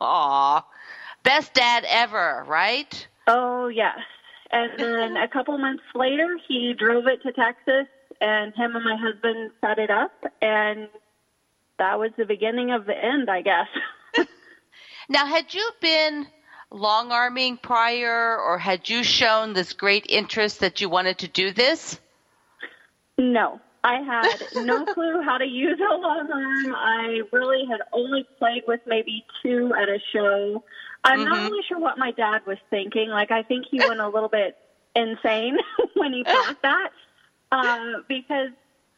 [0.00, 0.62] Aw.
[1.22, 3.08] Best dad ever, right?
[3.28, 3.98] Oh, yes.
[4.52, 7.86] And then a couple months later, he drove it to Texas,
[8.20, 10.88] and him and my husband set it up, and
[11.78, 13.68] that was the beginning of the end, I guess.
[15.08, 16.26] Now, had you been
[16.70, 21.52] long arming prior, or had you shown this great interest that you wanted to do
[21.52, 22.00] this?
[23.18, 26.74] no, I had no clue how to use a long arm.
[26.74, 30.62] I really had only played with maybe two at a show.
[31.04, 31.44] I'm not Mhm.
[31.44, 33.08] really sure what my dad was thinking.
[33.08, 34.56] Like, I think he went a little bit
[34.94, 35.56] insane
[35.94, 36.90] when he bought that
[37.52, 38.50] uh, because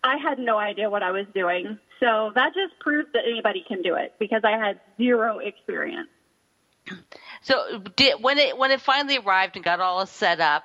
[0.04, 1.78] I had no idea what I was doing.
[2.00, 6.08] So that just proved that anybody can do it because I had zero experience.
[7.42, 10.64] So, did when it when it finally arrived and got all set up,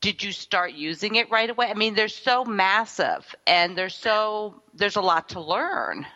[0.00, 1.68] did you start using it right away?
[1.68, 6.06] I mean, they're so massive and they're so there's a lot to learn.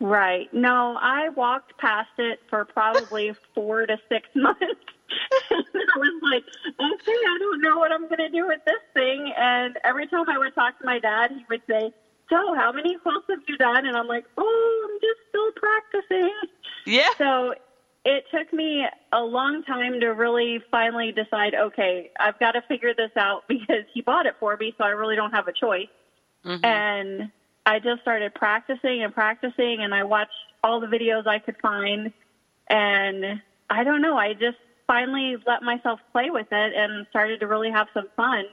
[0.00, 0.52] Right.
[0.52, 4.60] No, I walked past it for probably four to six months.
[5.50, 8.80] and I was like, okay, I don't know what I'm going to do with this.
[9.62, 11.92] And every time I would talk to my dad, he would say,
[12.28, 13.86] so how many quilts have you done?
[13.86, 16.34] And I'm like, oh, I'm just still practicing.
[16.86, 17.10] Yeah.
[17.18, 17.54] So
[18.04, 22.94] it took me a long time to really finally decide, okay, I've got to figure
[22.96, 25.88] this out because he bought it for me, so I really don't have a choice.
[26.44, 26.64] Mhm.
[26.64, 27.30] And
[27.64, 30.32] I just started practicing and practicing, and I watched
[30.64, 32.12] all the videos I could find.
[32.68, 37.46] And I don't know, I just finally let myself play with it and started to
[37.46, 38.44] really have some fun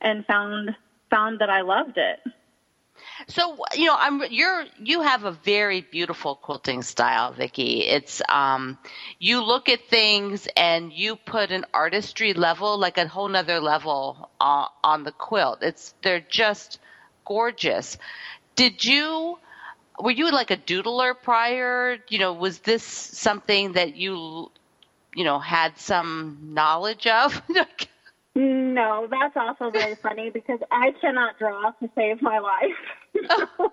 [0.00, 0.76] and found
[1.10, 2.20] found that I loved it.
[3.28, 7.80] So you know, I'm you're you have a very beautiful quilting style, Vicki.
[7.80, 8.78] It's um,
[9.18, 14.30] you look at things and you put an artistry level, like a whole nother level,
[14.40, 15.58] uh, on the quilt.
[15.62, 16.78] It's they're just
[17.24, 17.98] gorgeous.
[18.54, 19.38] Did you?
[19.98, 21.98] Were you like a doodler prior?
[22.08, 24.50] You know, was this something that you,
[25.14, 27.40] you know, had some knowledge of?
[28.36, 33.14] No, that's also very funny because I cannot draw to save my life.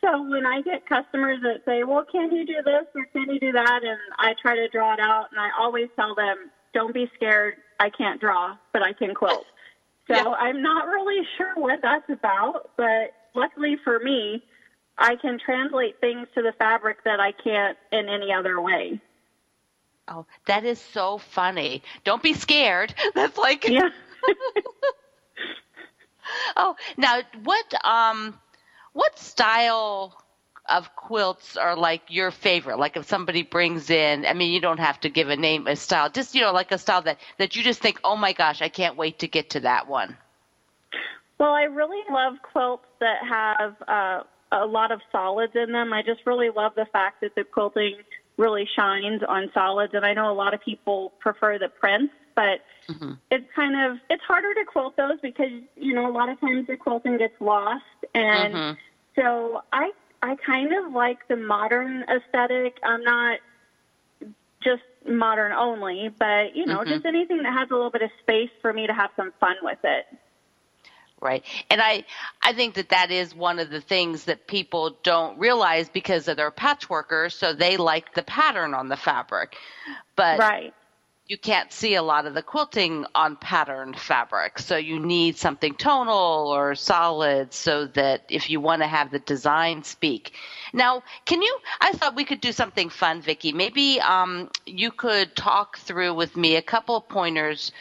[0.00, 3.38] so when I get customers that say, "Well, can you do this or can you
[3.38, 6.94] do that?" and I try to draw it out, and I always tell them, "Don't
[6.94, 7.56] be scared.
[7.78, 9.44] I can't draw, but I can quilt."
[10.08, 10.28] So Yeah.
[10.30, 14.42] I'm not really sure what that's about, but luckily for me,
[14.96, 18.98] I can translate things to the fabric that I can't in any other way.
[20.10, 21.82] Oh, that is so funny.
[22.04, 22.94] Don't be scared.
[23.14, 23.88] That's like Yeah.
[26.56, 28.38] Oh, now what um
[28.92, 30.14] what style
[30.68, 32.78] of quilts are like your favorite?
[32.78, 35.76] Like if somebody brings in, I mean, you don't have to give a name, a
[35.76, 38.62] style, just you know, like a style that that you just think, "Oh my gosh,
[38.62, 40.16] I can't wait to get to that one."
[41.38, 45.92] Well, I really love quilts that have uh, a lot of solids in them.
[45.92, 47.96] I just really love the fact that the quilting
[48.40, 52.60] really shines on solids, and I know a lot of people prefer the prints, but
[52.88, 53.18] Mhm.
[53.30, 56.66] it's kind of it's harder to quilt those because you know a lot of times
[56.66, 58.76] the quilting gets lost, and Mhm.
[59.14, 62.78] so I I kind of like the modern aesthetic.
[62.82, 63.38] I'm not
[64.60, 66.88] just modern only, but you know Mhm.
[66.88, 69.56] just anything that has a little bit of space for me to have some fun
[69.62, 70.06] with it.
[71.20, 71.44] Right.
[71.68, 72.04] And I
[72.42, 76.36] I think that that is one of the things that people don't realize because of
[76.36, 79.56] their patchworkers, so they like the pattern on the fabric.
[80.16, 80.74] But Right.
[81.26, 84.58] you can't see a lot of the quilting on patterned fabric.
[84.58, 89.20] So you need something tonal or solid so that if you want to have the
[89.20, 90.32] design speak.
[90.72, 93.52] Now, can you I thought we could do something fun, Vicki.
[93.52, 97.72] Maybe um, you could talk through with me a couple of pointers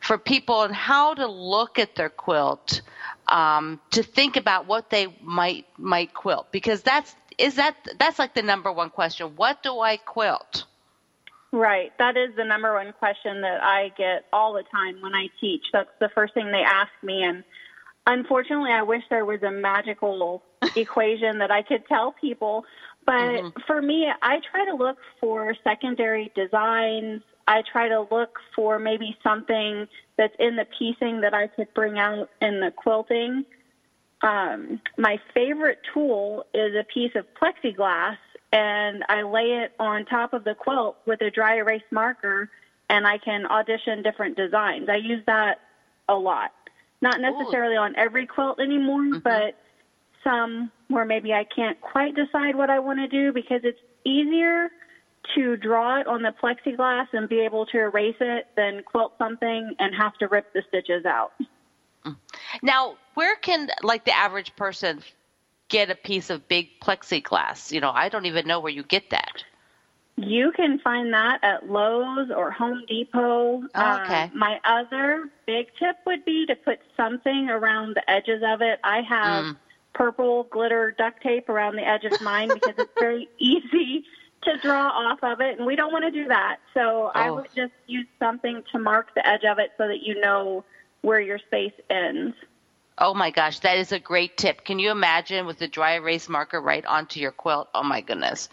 [0.00, 2.82] for people on how to look at their quilt
[3.28, 8.34] um, to think about what they might might quilt because that's is that that's like
[8.34, 9.34] the number one question.
[9.36, 10.64] What do I quilt?
[11.52, 11.92] Right.
[11.98, 15.64] That is the number one question that I get all the time when I teach.
[15.72, 17.24] That's the first thing they ask me.
[17.24, 17.42] And
[18.06, 20.42] unfortunately, I wish there was a magical
[20.76, 22.64] equation that I could tell people.
[23.04, 27.22] But for me, I try to look for secondary designs.
[27.50, 31.98] I try to look for maybe something that's in the piecing that I could bring
[31.98, 33.44] out in the quilting.
[34.22, 38.18] Um, my favorite tool is a piece of plexiglass,
[38.52, 42.48] and I lay it on top of the quilt with a dry erase marker
[42.88, 44.88] and I can audition different designs.
[44.88, 45.60] I use that
[46.08, 46.52] a lot.
[47.00, 47.80] Not necessarily Ooh.
[47.80, 49.18] on every quilt anymore, mm-hmm.
[49.24, 49.56] but
[50.22, 54.70] some where maybe I can't quite decide what I want to do because it's easier
[55.34, 59.74] to draw it on the plexiglass and be able to erase it than quilt something
[59.78, 61.32] and have to rip the stitches out.
[62.04, 62.16] Mm.
[62.62, 65.02] Now, where can like the average person
[65.68, 67.72] get a piece of big plexiglass?
[67.72, 69.44] You know, I don't even know where you get that.
[70.16, 73.62] You can find that at Lowe's or Home Depot.
[73.74, 74.24] Oh, okay.
[74.24, 78.80] Um, my other big tip would be to put something around the edges of it.
[78.84, 79.56] I have mm.
[79.94, 84.04] purple glitter duct tape around the edge of mine because it's very easy
[84.42, 86.56] to draw off of it, and we don't want to do that.
[86.74, 87.10] So oh.
[87.14, 90.64] I would just use something to mark the edge of it so that you know
[91.02, 92.34] where your space ends.
[92.98, 94.64] Oh my gosh, that is a great tip.
[94.64, 97.68] Can you imagine with the dry erase marker right onto your quilt?
[97.74, 98.48] Oh my goodness.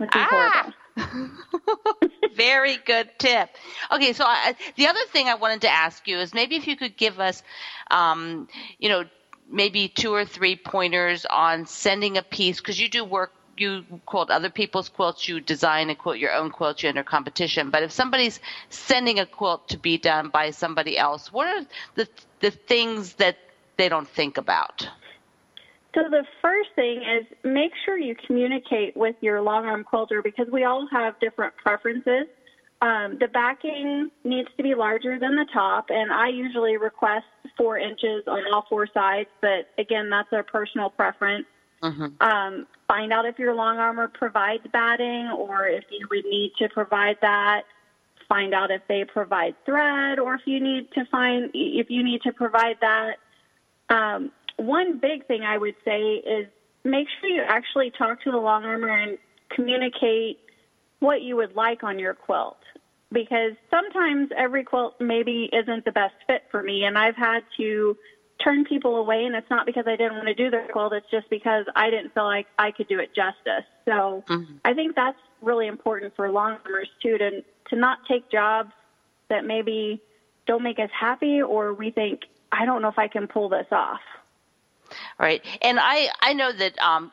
[0.00, 0.72] ah!
[2.34, 3.50] Very good tip.
[3.90, 6.76] Okay, so I, the other thing I wanted to ask you is maybe if you
[6.76, 7.42] could give us,
[7.90, 8.46] um,
[8.78, 9.04] you know,
[9.50, 14.30] maybe two or three pointers on sending a piece because you do work you quilt
[14.30, 17.70] other people's quilts, you design and quilt your own quilt, you enter competition.
[17.70, 18.40] But if somebody's
[18.70, 22.08] sending a quilt to be done by somebody else, what are the
[22.40, 23.36] the things that
[23.76, 24.88] they don't think about?
[25.94, 30.48] So the first thing is make sure you communicate with your long arm quilter because
[30.50, 32.26] we all have different preferences.
[32.80, 37.26] Um, the backing needs to be larger than the top, and I usually request
[37.56, 41.46] four inches on all four sides, but again, that's a personal preference.
[41.82, 42.22] Mm-hmm.
[42.22, 46.68] Um, find out if your long armer provides batting or if you would need to
[46.68, 47.62] provide that.
[48.28, 52.22] Find out if they provide thread or if you need to find if you need
[52.22, 53.16] to provide that.
[53.90, 56.46] Um, one big thing I would say is
[56.84, 59.18] make sure you actually talk to the long armer and
[59.50, 60.38] communicate
[61.00, 62.58] what you would like on your quilt
[63.10, 67.96] because sometimes every quilt maybe isn't the best fit for me and I've had to
[68.42, 71.10] turn people away and it's not because I didn't want to do their quilt it's
[71.10, 73.66] just because I didn't feel like I could do it justice.
[73.84, 74.54] So mm-hmm.
[74.64, 78.72] I think that's really important for long armers too to to not take jobs
[79.28, 80.00] that maybe
[80.46, 83.66] don't make us happy or we think I don't know if I can pull this
[83.72, 84.00] off.
[85.18, 85.42] Right.
[85.62, 87.10] And I, I know that um,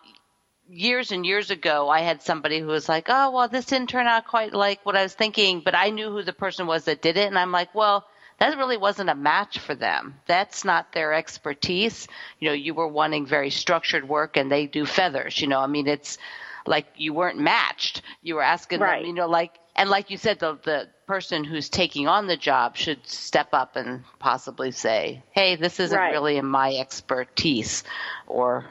[0.70, 4.08] years and years ago, I had somebody who was like, oh, well, this didn't turn
[4.08, 7.02] out quite like what I was thinking, but I knew who the person was that
[7.02, 7.28] did it.
[7.28, 8.06] And I'm like, well,
[8.40, 10.16] that really wasn't a match for them.
[10.26, 12.08] That's not their expertise.
[12.40, 15.42] You know, you were wanting very structured work and they do feathers.
[15.42, 16.18] You know, I mean, it's
[16.66, 18.02] like you weren't matched.
[18.22, 19.00] You were asking right.
[19.00, 22.38] them, you know, like, and like you said, the, the person who's taking on the
[22.38, 26.12] job should step up and possibly say, "Hey, this isn't right.
[26.12, 27.84] really in my expertise,"
[28.28, 28.66] or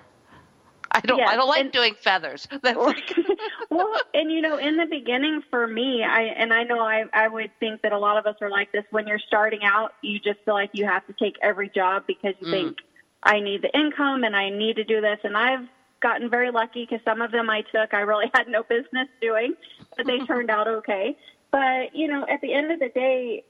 [0.93, 2.49] I don't yes, I don't like and, doing feathers.
[3.71, 7.29] well, and you know, in the beginning for me, I and I know I I
[7.29, 10.19] would think that a lot of us are like this when you're starting out, you
[10.19, 12.51] just feel like you have to take every job because you mm.
[12.51, 12.79] think
[13.23, 15.67] I need the income and I need to do this and I've
[16.01, 19.55] gotten very lucky because some of them I took I really had no business doing,
[19.97, 21.17] but they turned out okay.
[21.51, 23.45] But, you know, at the end of the day,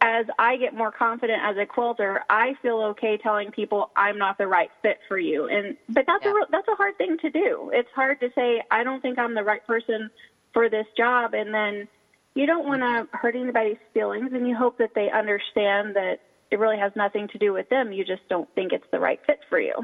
[0.00, 4.38] as I get more confident as a quilter, I feel okay telling people I'm not
[4.38, 5.48] the right fit for you.
[5.48, 6.32] And but that's yeah.
[6.32, 7.70] a that's a hard thing to do.
[7.72, 10.10] It's hard to say I don't think I'm the right person
[10.52, 11.88] for this job and then
[12.34, 16.18] you don't want to hurt anybody's feelings and you hope that they understand that
[16.50, 17.92] it really has nothing to do with them.
[17.92, 19.74] You just don't think it's the right fit for you.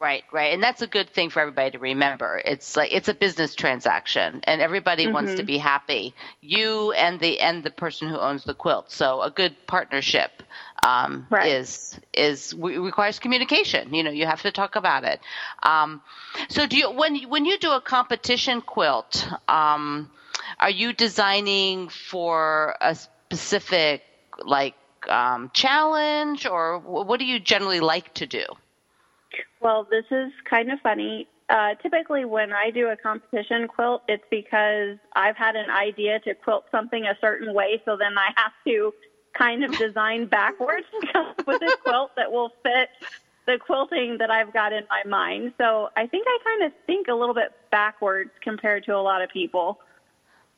[0.00, 0.54] Right, right.
[0.54, 2.40] And that's a good thing for everybody to remember.
[2.42, 5.12] It's like it's a business transaction and everybody mm-hmm.
[5.12, 6.14] wants to be happy.
[6.40, 8.90] You and the and the person who owns the quilt.
[8.90, 10.42] So a good partnership
[10.82, 11.52] um, right.
[11.52, 13.92] is is requires communication.
[13.92, 15.20] You know, you have to talk about it.
[15.62, 16.00] Um,
[16.48, 20.10] so do you when when you do a competition quilt, um,
[20.58, 24.02] are you designing for a specific
[24.42, 24.76] like
[25.10, 28.44] um, challenge or what do you generally like to do?
[29.60, 31.28] Well, this is kind of funny.
[31.48, 36.34] Uh, typically, when I do a competition quilt, it's because I've had an idea to
[36.34, 38.92] quilt something a certain way, so then I have to
[39.36, 40.86] kind of design backwards
[41.46, 42.88] with a quilt that will fit
[43.46, 45.54] the quilting that I've got in my mind.
[45.58, 49.22] So I think I kind of think a little bit backwards compared to a lot
[49.22, 49.80] of people.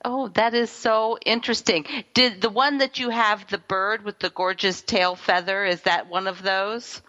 [0.04, 1.86] Oh, that is so interesting.
[2.12, 6.08] Did the one that you have, the bird with the gorgeous tail feather, is that
[6.08, 7.00] one of those?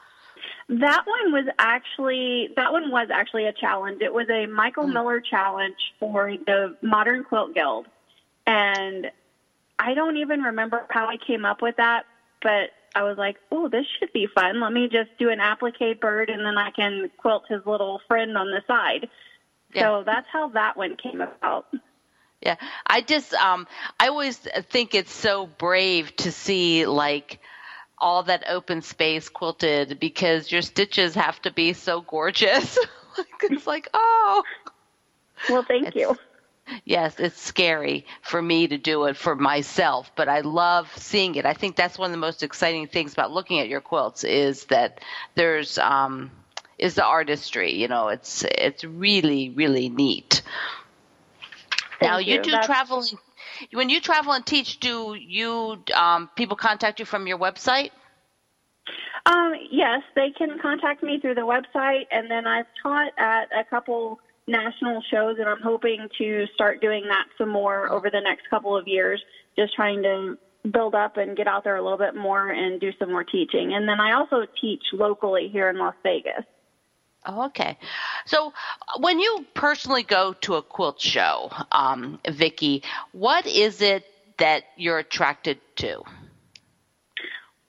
[0.70, 4.02] That one was actually that one was actually a challenge.
[4.02, 4.94] It was a Michael mm.
[4.94, 7.88] Miller challenge for the Modern Quilt Guild,
[8.48, 9.12] and
[9.78, 12.06] I don't even remember how I came up with that,
[12.42, 14.62] but I was like, "Oh, this should be fun.
[14.62, 18.38] Let me just do an applique bird, and then I can quilt his little friend
[18.38, 19.10] on the side."
[19.74, 19.82] Yeah.
[19.82, 21.66] So that's how that one came about.
[22.42, 22.56] Yeah,
[22.86, 23.68] I just um,
[24.00, 27.40] I always think it's so brave to see like
[27.98, 32.78] all that open space quilted because your stitches have to be so gorgeous.
[33.42, 34.44] it's like oh.
[35.50, 36.18] Well, thank it's, you.
[36.86, 41.46] Yes, it's scary for me to do it for myself, but I love seeing it.
[41.46, 44.66] I think that's one of the most exciting things about looking at your quilts is
[44.66, 45.02] that
[45.36, 46.32] there's um,
[46.78, 47.74] is the artistry.
[47.74, 50.42] You know, it's it's really really neat.
[52.00, 52.66] Thank now you, you do that's...
[52.66, 53.18] traveling.
[53.72, 57.92] When you travel and teach, do you um, people contact you from your website?
[59.26, 63.64] Um, yes, they can contact me through the website, and then I've taught at a
[63.64, 68.50] couple national shows, and I'm hoping to start doing that some more over the next
[68.50, 69.22] couple of years.
[69.56, 70.38] Just trying to
[70.72, 73.74] build up and get out there a little bit more and do some more teaching.
[73.74, 76.44] And then I also teach locally here in Las Vegas.
[77.26, 77.78] Oh, okay.
[78.26, 78.54] So
[79.00, 84.04] when you personally go to a quilt show, um, Vicki, what is it
[84.38, 86.02] that you're attracted to?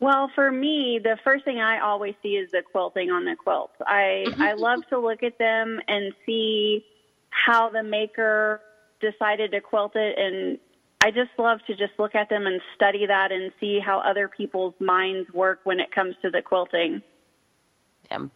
[0.00, 3.74] Well, for me, the first thing I always see is the quilting on the quilts.
[3.86, 6.84] I I love to look at them and see
[7.30, 8.60] how the maker
[9.00, 10.58] decided to quilt it and
[11.04, 14.26] I just love to just look at them and study that and see how other
[14.26, 17.02] people's minds work when it comes to the quilting.
[18.14, 18.28] Yeah.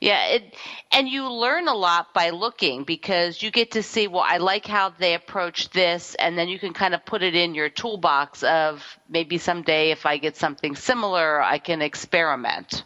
[0.00, 0.54] Yeah, it,
[0.92, 4.66] and you learn a lot by looking because you get to see, well, I like
[4.66, 8.42] how they approach this, and then you can kind of put it in your toolbox
[8.42, 12.84] of maybe someday if I get something similar, I can experiment.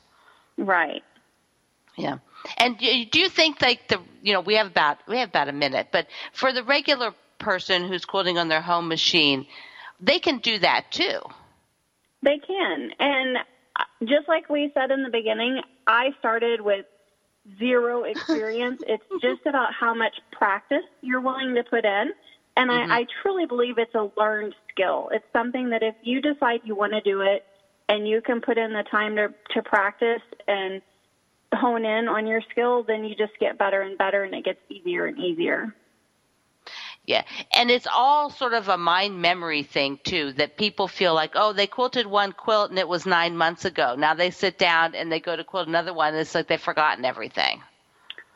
[0.56, 1.02] Right.
[1.96, 2.18] Yeah.
[2.56, 5.52] And do you think like the you know we have about we have about a
[5.52, 9.46] minute, but for the regular person who's quilting on their home machine,
[10.00, 11.20] they can do that too.
[12.22, 13.38] They can, and
[14.04, 16.86] just like we said in the beginning, I started with
[17.58, 18.82] zero experience.
[18.86, 22.12] it's just about how much practice you're willing to put in.
[22.56, 22.92] And mm-hmm.
[22.92, 25.10] I, I truly believe it's a learned skill.
[25.12, 27.44] It's something that if you decide you want to do it
[27.88, 30.82] and you can put in the time to, to practice and
[31.54, 34.60] hone in on your skill, then you just get better and better and it gets
[34.68, 35.74] easier and easier.
[37.10, 37.24] Yeah.
[37.52, 41.52] And it's all sort of a mind memory thing too, that people feel like, oh,
[41.52, 43.96] they quilted one quilt and it was nine months ago.
[43.98, 46.60] Now they sit down and they go to quilt another one and it's like they've
[46.60, 47.62] forgotten everything.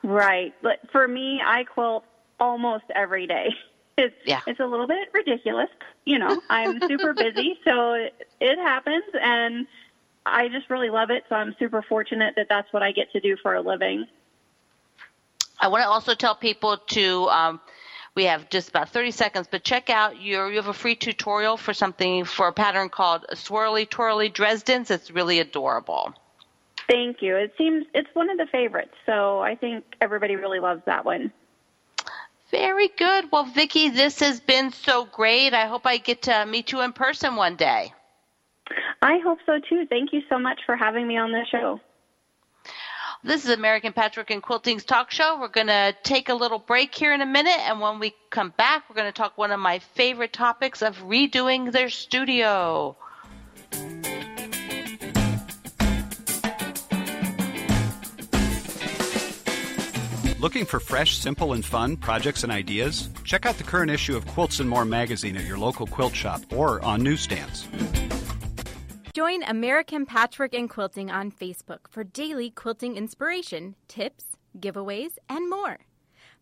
[0.03, 0.53] Right.
[0.61, 2.05] But for me, I quilt
[2.41, 3.51] almost every day.
[3.97, 4.41] It's yeah.
[4.45, 5.69] it's a little bit ridiculous.
[6.05, 9.69] You know, I'm super busy, so it, it happens and
[10.27, 11.23] I just really love it.
[11.29, 14.09] So I'm super fortunate that that's what I get to do for a living.
[15.61, 17.61] I want to also tell people to um,
[18.15, 21.57] we have just about 30 seconds, but check out your, you have a free tutorial
[21.57, 24.91] for something, for a pattern called Swirly Twirly Dresden's.
[24.91, 26.15] It's really adorable.
[26.89, 27.37] Thank you.
[27.37, 31.33] It seems it's one of the favorites, so I think everybody really loves that one.
[32.51, 33.33] Very good.
[33.33, 35.55] Well, Vicki, this has been so great.
[35.55, 37.93] I hope I get to meet you in person one day.
[39.03, 39.87] I hope so too.
[39.89, 41.81] Thank you so much for having me on the show.
[43.27, 45.41] This is American Patchwork and Quilting's talk show.
[45.41, 48.53] We're going to take a little break here in a minute, and when we come
[48.59, 52.95] back, we're going to talk one of my favorite topics of redoing their studio.
[60.39, 63.09] Looking for fresh, simple, and fun projects and ideas?
[63.25, 66.43] Check out the current issue of Quilts and More magazine at your local quilt shop
[66.53, 67.67] or on newsstands.
[69.15, 74.25] Join American Patchwork and Quilting on Facebook for daily quilting inspiration, tips,
[74.59, 75.79] giveaways, and more.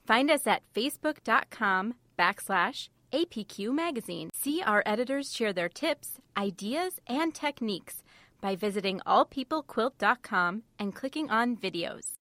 [0.07, 4.31] Find us at facebook.com backslash APQ Magazine.
[4.33, 8.03] See our editors share their tips, ideas, and techniques
[8.41, 12.13] by visiting allpeoplequilt.com and clicking on videos.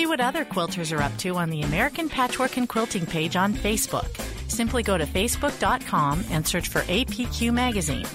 [0.00, 3.52] See what other quilters are up to on the American Patchwork and Quilting page on
[3.52, 4.08] Facebook.
[4.50, 8.06] Simply go to facebook.com and search for APQ Magazine.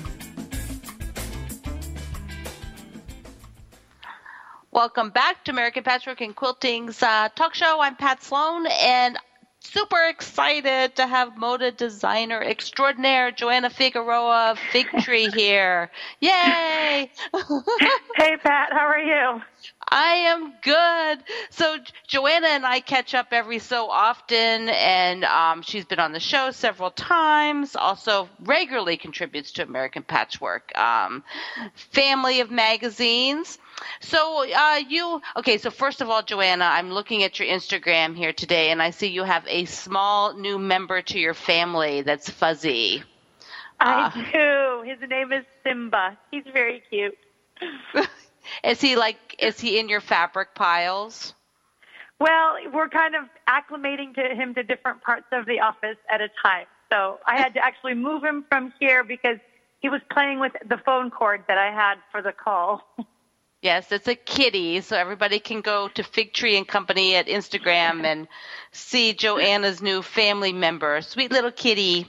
[4.71, 7.79] Welcome back to American Patchwork and Quilting's uh, talk show.
[7.79, 9.19] I'm Pat Sloan, and
[9.75, 15.91] super excited to have moda designer extraordinaire Joanna Figueroa of Fig Tree here.
[16.21, 16.31] Yay!
[18.15, 19.41] hey, Pat, how are you?
[19.89, 21.23] I am good.
[21.49, 26.21] So Joanna and I catch up every so often, and um, she's been on the
[26.21, 27.75] show several times.
[27.75, 31.21] Also, regularly contributes to American Patchwork um,
[31.75, 33.57] family of magazines.
[33.99, 35.57] So uh, you okay?
[35.57, 39.07] So first of all, Joanna, I'm looking at your Instagram here today, and I see
[39.07, 43.03] you have a small new member to your family that's fuzzy.
[43.79, 44.89] I uh, do.
[44.89, 46.17] His name is Simba.
[46.31, 47.17] He's very cute.
[48.63, 49.35] is he like?
[49.39, 51.33] Is he in your fabric piles?
[52.19, 56.29] Well, we're kind of acclimating to him to different parts of the office at a
[56.41, 56.65] time.
[56.89, 59.37] So I had to actually move him from here because
[59.81, 62.81] he was playing with the phone cord that I had for the call.
[63.65, 68.03] Yes, it's a kitty, so everybody can go to Fig Tree and Company at Instagram
[68.03, 68.27] and
[68.71, 72.05] see Joanna's new family member, sweet little kitty.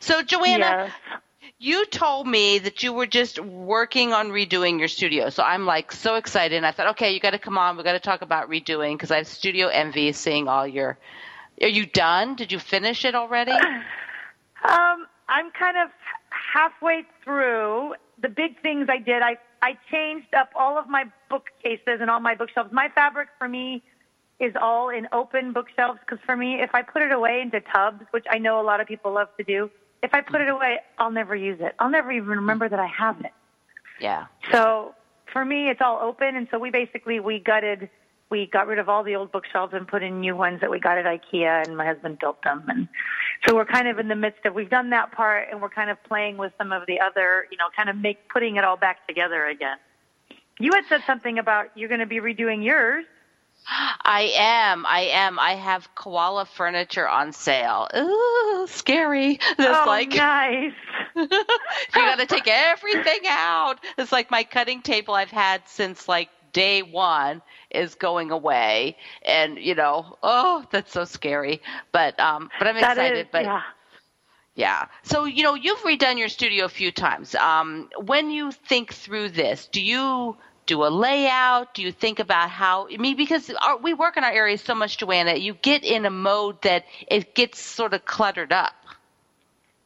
[0.00, 1.20] So, Joanna, Yes.
[1.60, 5.30] you told me that you were just working on redoing your studio.
[5.30, 6.56] So I'm like so excited.
[6.56, 7.76] And I thought, okay, you got to come on.
[7.76, 10.98] We got to talk about redoing because I have studio envy seeing all your.
[11.62, 12.34] Are you done?
[12.34, 13.52] Did you finish it already?
[14.64, 15.90] Um, I'm kind of
[16.30, 17.94] halfway through.
[18.26, 22.18] The big things I did, I I changed up all of my bookcases and all
[22.18, 22.72] my bookshelves.
[22.72, 23.84] My fabric for me
[24.40, 28.04] is all in open bookshelves because for me, if I put it away into tubs,
[28.10, 29.70] which I know a lot of people love to do,
[30.02, 31.76] if I put it away, I'll never use it.
[31.78, 33.30] I'll never even remember that I have it.
[34.00, 34.26] Yeah.
[34.50, 34.96] So
[35.32, 37.88] for me, it's all open, and so we basically we gutted,
[38.30, 40.80] we got rid of all the old bookshelves and put in new ones that we
[40.80, 42.88] got at IKEA, and my husband built them, and
[43.46, 45.90] so we're kind of in the midst of we've done that part, and we're kind
[45.90, 48.76] of playing with some of the other, you know, kind of make putting it all
[48.76, 49.76] back together again.
[50.58, 53.04] You had said something about you're going to be redoing yours.
[53.68, 54.86] I am.
[54.86, 55.38] I am.
[55.38, 57.88] I have koala furniture on sale.
[57.96, 59.32] Ooh, scary.
[59.32, 60.72] It's oh, like nice.
[61.16, 61.28] you
[61.92, 63.76] got to take everything out.
[63.98, 69.58] It's like my cutting table I've had since like day one is going away, and
[69.58, 71.60] you know, oh, that's so scary.
[71.92, 73.26] But um, but I'm excited.
[73.26, 73.62] is- but yeah.
[74.54, 74.86] yeah.
[75.02, 77.34] So, you know, you've redone your studio a few times.
[77.34, 81.74] Um, when you think through this, do you do a layout?
[81.74, 84.74] Do you think about how, I mean, because our, we work in our area so
[84.74, 88.74] much, Joanna, you get in a mode that it gets sort of cluttered up.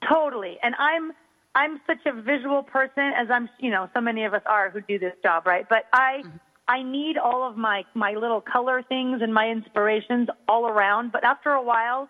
[0.08, 0.56] Totally.
[0.62, 1.12] And I'm
[1.52, 4.80] I'm such a visual person as I'm you know, so many of us are who
[4.80, 5.68] do this job, right?
[5.68, 6.22] But I
[6.70, 11.24] I need all of my my little color things and my inspirations all around, but
[11.24, 12.08] after a while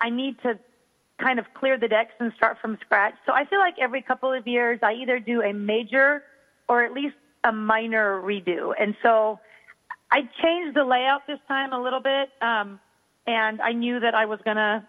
[0.00, 0.56] I need to
[1.18, 3.14] kind of clear the decks and start from scratch.
[3.26, 6.22] So I feel like every couple of years I either do a major
[6.68, 8.72] or at least a minor redo.
[8.80, 9.40] And so
[10.12, 12.78] I changed the layout this time a little bit um
[13.26, 14.86] and I knew that I was going to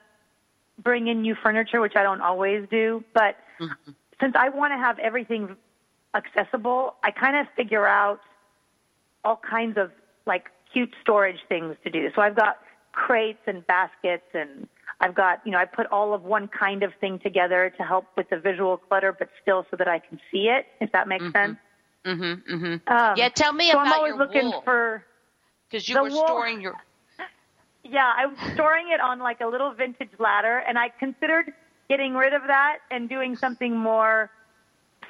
[0.77, 3.03] bring in new furniture, which I don't always do.
[3.13, 3.35] But
[4.21, 5.55] since I want to have everything
[6.13, 8.21] accessible, I kind of figure out
[9.23, 9.91] all kinds of
[10.25, 12.09] like cute storage things to do.
[12.15, 12.59] So I've got
[12.93, 14.67] crates and baskets and
[14.99, 18.05] I've got, you know, I put all of one kind of thing together to help
[18.15, 21.23] with the visual clutter, but still so that I can see it, if that makes
[21.31, 21.57] sense.
[22.05, 22.93] Mm-hmm, mm-hmm.
[22.93, 24.61] Um, yeah, tell me so about I'm always looking wool.
[24.63, 25.03] for
[25.69, 26.75] Because you were wool- storing your.
[27.83, 31.51] Yeah, I'm storing it on like a little vintage ladder, and I considered
[31.89, 34.29] getting rid of that and doing something more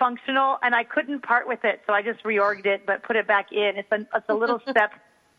[0.02, 3.28] functional, and I couldn't part with it, so I just reorged it, but put it
[3.28, 3.78] back in.
[3.78, 4.92] It's a it's a little step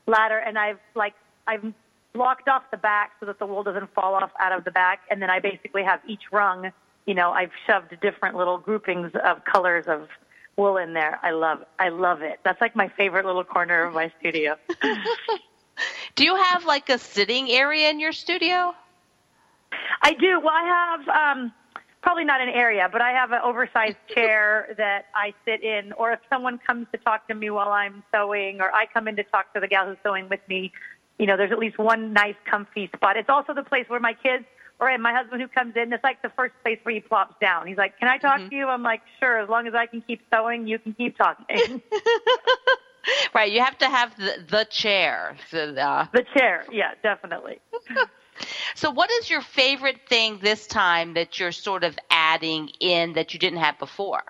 [0.07, 1.15] ladder, and I've like
[1.49, 1.65] I've
[2.13, 5.01] blocked off the back so that the wool doesn't fall off out of the back,
[5.11, 6.71] and then I basically have each rung.
[7.07, 10.09] You know, I've shoved different little groupings of colors of
[10.57, 11.19] wool in there.
[11.25, 12.39] I love I love it.
[12.45, 14.57] That's like my favorite little corner of my studio.
[16.15, 18.75] Do you have like a sitting area in your studio?
[20.03, 20.39] I do.
[20.39, 21.53] Well, I have um,
[22.03, 25.93] probably not an area, but I have an oversized chair that I sit in.
[25.93, 29.17] Or if someone comes to talk to me while I'm sewing, or I come in
[29.17, 30.73] to talk to the gal who's sewing with me,
[31.19, 33.17] you know, there's at least one nice, comfy spot.
[33.17, 34.45] It's also the place where my kids
[34.81, 35.93] or my husband who comes in.
[35.93, 37.69] It's like the first place where he plops down.
[37.69, 40.01] He's like, "Can I talk to you?" I'm like, "Sure, as long as I can
[40.03, 41.81] keep sewing, you can keep talking."
[43.35, 45.37] Right, you have to have the, the chair.
[45.51, 47.61] So, uh, the chair, yeah, definitely.
[48.75, 53.33] So, what is your favorite thing this time that you're sort of adding in that
[53.33, 54.23] you didn't have before?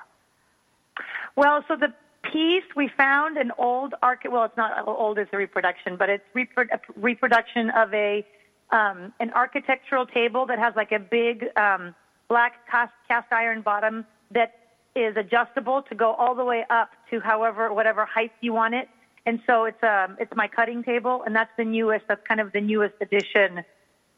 [1.36, 1.92] Well, so the
[2.22, 4.22] piece we found an old arch.
[4.28, 8.26] Well, it's not old; it's a reproduction, but it's repro- a reproduction of a
[8.70, 11.94] um, an architectural table that has like a big um,
[12.28, 14.54] black cast, cast iron bottom that
[14.94, 18.88] is adjustable to go all the way up to however whatever height you want it.
[19.24, 22.06] And so it's um it's my cutting table, and that's the newest.
[22.08, 23.64] That's kind of the newest addition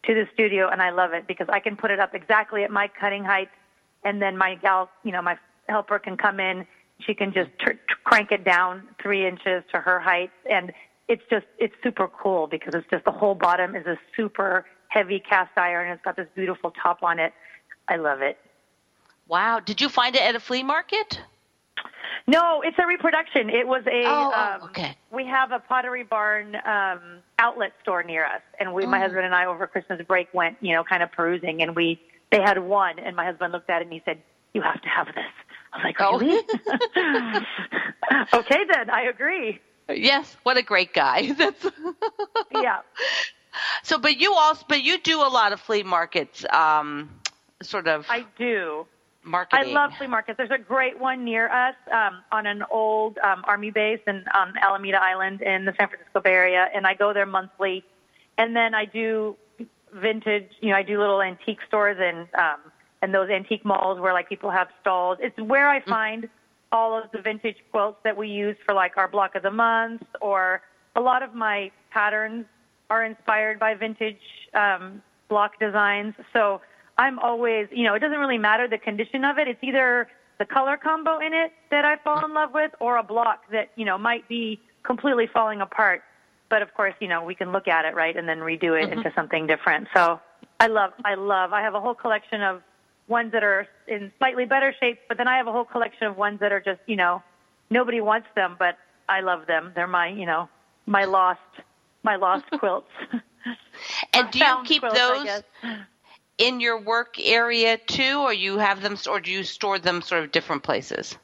[0.06, 2.70] to the studio, and I love it because I can put it up exactly at
[2.70, 3.48] my cutting height,
[4.04, 5.38] and then my gal, you know, my
[5.68, 6.66] helper can come in.
[7.00, 10.72] She can just tr- tr- crank it down three inches to her height, and
[11.08, 15.20] it's just it's super cool because it's just the whole bottom is a super heavy
[15.20, 15.90] cast iron.
[15.90, 17.32] It's got this beautiful top on it.
[17.88, 18.38] I love it.
[19.28, 19.60] Wow.
[19.60, 21.20] Did you find it at a flea market?
[22.26, 23.50] No, it's a reproduction.
[23.50, 24.04] It was a.
[24.06, 24.96] Oh, um, okay.
[25.10, 29.02] We have a Pottery Barn um, outlet store near us, and we, my Mm.
[29.02, 32.00] husband and I, over Christmas break, went, you know, kind of perusing, and we
[32.30, 34.22] they had one, and my husband looked at it and he said,
[34.54, 35.24] "You have to have this."
[35.72, 36.38] I was like, really?
[38.32, 39.60] okay, then I agree.
[39.88, 41.32] Yes, what a great guy.
[41.38, 41.66] That's
[42.52, 42.80] yeah.
[43.82, 47.10] So, but you also, but you do a lot of flea markets, um,
[47.62, 48.06] sort of.
[48.08, 48.86] I do.
[49.24, 49.70] Marketing.
[49.70, 50.36] I love flea markets.
[50.36, 54.52] There's a great one near us um, on an old um, army base in on
[54.58, 57.84] Alameda Island in the San Francisco Bay Area, and I go there monthly.
[58.36, 59.36] And then I do
[59.94, 60.50] vintage.
[60.60, 62.70] You know, I do little antique stores and um,
[63.00, 65.18] and those antique malls where like people have stalls.
[65.20, 66.28] It's where I find
[66.70, 70.02] all of the vintage quilts that we use for like our block of the month,
[70.20, 70.60] or
[70.96, 72.44] a lot of my patterns
[72.90, 74.20] are inspired by vintage
[74.52, 76.14] um, block designs.
[76.32, 76.60] So
[76.96, 79.48] I'm always, you know, it doesn't really matter the condition of it.
[79.48, 83.02] It's either the color combo in it that I fall in love with, or a
[83.02, 86.02] block that you know might be completely falling apart.
[86.50, 88.90] But of course, you know, we can look at it right and then redo it
[88.90, 88.98] Mm-hmm.
[88.98, 89.88] into something different.
[89.94, 90.20] So
[90.60, 91.52] I love, I love.
[91.52, 92.62] I have a whole collection of
[93.08, 96.16] ones that are in slightly better shape, but then I have a whole collection of
[96.16, 97.22] ones that are just, you know,
[97.70, 98.76] nobody wants them, but
[99.08, 99.72] I love them.
[99.74, 100.48] They're my, you know,
[100.86, 101.40] my lost,
[102.02, 102.88] my lost quilts.
[104.12, 105.42] and do you keep quilts, those.
[106.38, 110.24] In your work area too, or you have them, or do you store them sort
[110.24, 111.16] of different places?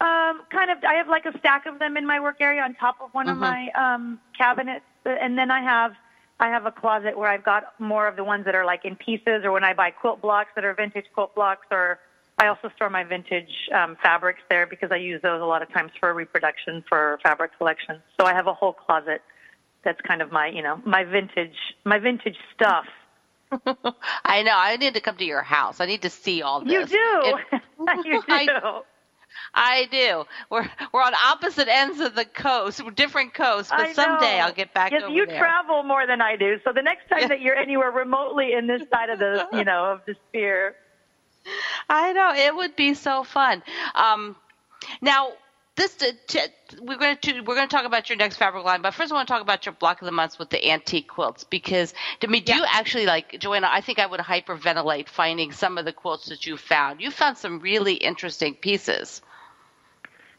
[0.00, 0.78] Um, kind of.
[0.84, 3.28] I have like a stack of them in my work area on top of one
[3.28, 3.40] of Mhm.
[3.40, 5.94] my um, cabinets, and then I have
[6.38, 8.94] I have a closet where I've got more of the ones that are like in
[8.96, 11.98] pieces, or when I buy quilt blocks that are vintage quilt blocks, or
[12.38, 15.72] I also store my vintage um, fabrics there because I use those a lot of
[15.72, 18.02] times for reproduction for fabric collections.
[18.20, 19.22] So I have a whole closet
[19.82, 22.84] that's kind of my you know my vintage my vintage stuff.
[24.24, 24.54] I know.
[24.54, 25.80] I need to come to your house.
[25.80, 26.72] I need to see all this.
[26.72, 27.38] You do.
[27.52, 28.32] It- you do.
[28.32, 28.82] I-
[29.54, 30.24] I do.
[30.50, 34.40] We're we're on opposite ends of the coast, different coasts, but someday.
[34.40, 35.38] I'll get back yes, over you there.
[35.38, 36.58] travel more than I do.
[36.64, 39.92] So the next time that you're anywhere remotely in this side of the, you know,
[39.92, 40.74] of the sphere,
[41.88, 43.62] I know it would be so fun.
[43.94, 44.36] Um,
[45.00, 45.32] now,
[45.76, 45.96] this
[46.80, 49.14] we're going to we're going to talk about your next fabric line, but first I
[49.14, 52.28] want to talk about your block of the months with the antique quilts because to
[52.28, 53.68] me, do you actually like Joanna?
[53.70, 57.00] I think I would hyperventilate finding some of the quilts that you found.
[57.00, 59.20] You found some really interesting pieces.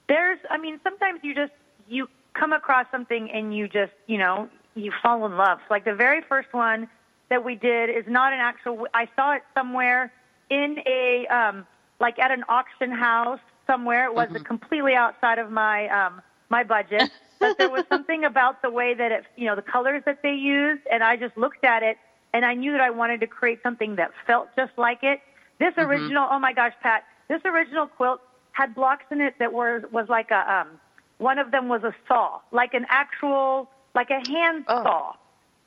[0.09, 1.53] there's, I mean, sometimes you just
[1.87, 5.59] you come across something and you just, you know, you fall in love.
[5.69, 6.89] Like the very first one
[7.29, 8.87] that we did is not an actual.
[8.93, 10.11] I saw it somewhere
[10.49, 11.67] in a um,
[11.99, 14.05] like at an auction house somewhere.
[14.05, 18.69] It was completely outside of my um, my budget, but there was something about the
[18.71, 21.83] way that it, you know, the colors that they used, and I just looked at
[21.83, 21.97] it
[22.33, 25.19] and I knew that I wanted to create something that felt just like it.
[25.59, 29.83] This original, oh my gosh, Pat, this original quilt had blocks in it that were
[29.91, 30.79] was like a um,
[31.17, 35.13] one of them was a saw, like an actual like a hand saw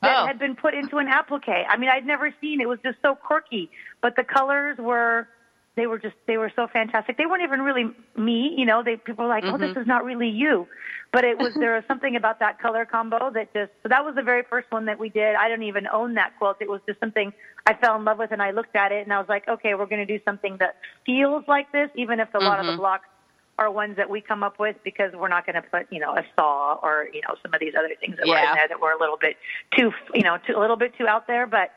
[0.03, 0.27] that Oh.
[0.27, 1.67] had been put into an applique.
[1.69, 3.71] I mean, I'd never seen it was just so quirky,
[4.01, 5.29] but the colors were
[5.77, 7.17] they were just they were so fantastic.
[7.17, 8.83] They weren't even really me, you know.
[8.83, 9.81] They people were like, "Oh, this mm-hmm.
[9.81, 10.67] is not really you,"
[11.13, 14.17] but it was there was something about that color combo that just so that was
[14.17, 15.37] the very first one that we did.
[15.37, 16.57] I don't even own that quilt.
[16.61, 17.33] It was just something
[17.67, 19.75] I fell in love with, and I looked at it and I was like, "Okay,
[19.75, 22.73] we're going to do something that feels like this, even if a lot of the
[22.73, 22.81] mm-hmm.
[22.81, 23.07] blocks
[23.57, 26.17] are ones that we come up with because we're not going to put, you know,
[26.17, 28.81] a saw or you know some of these other things that were in there that
[28.81, 29.37] were a little bit
[29.79, 31.71] too, you know, too, a little bit too out there, but."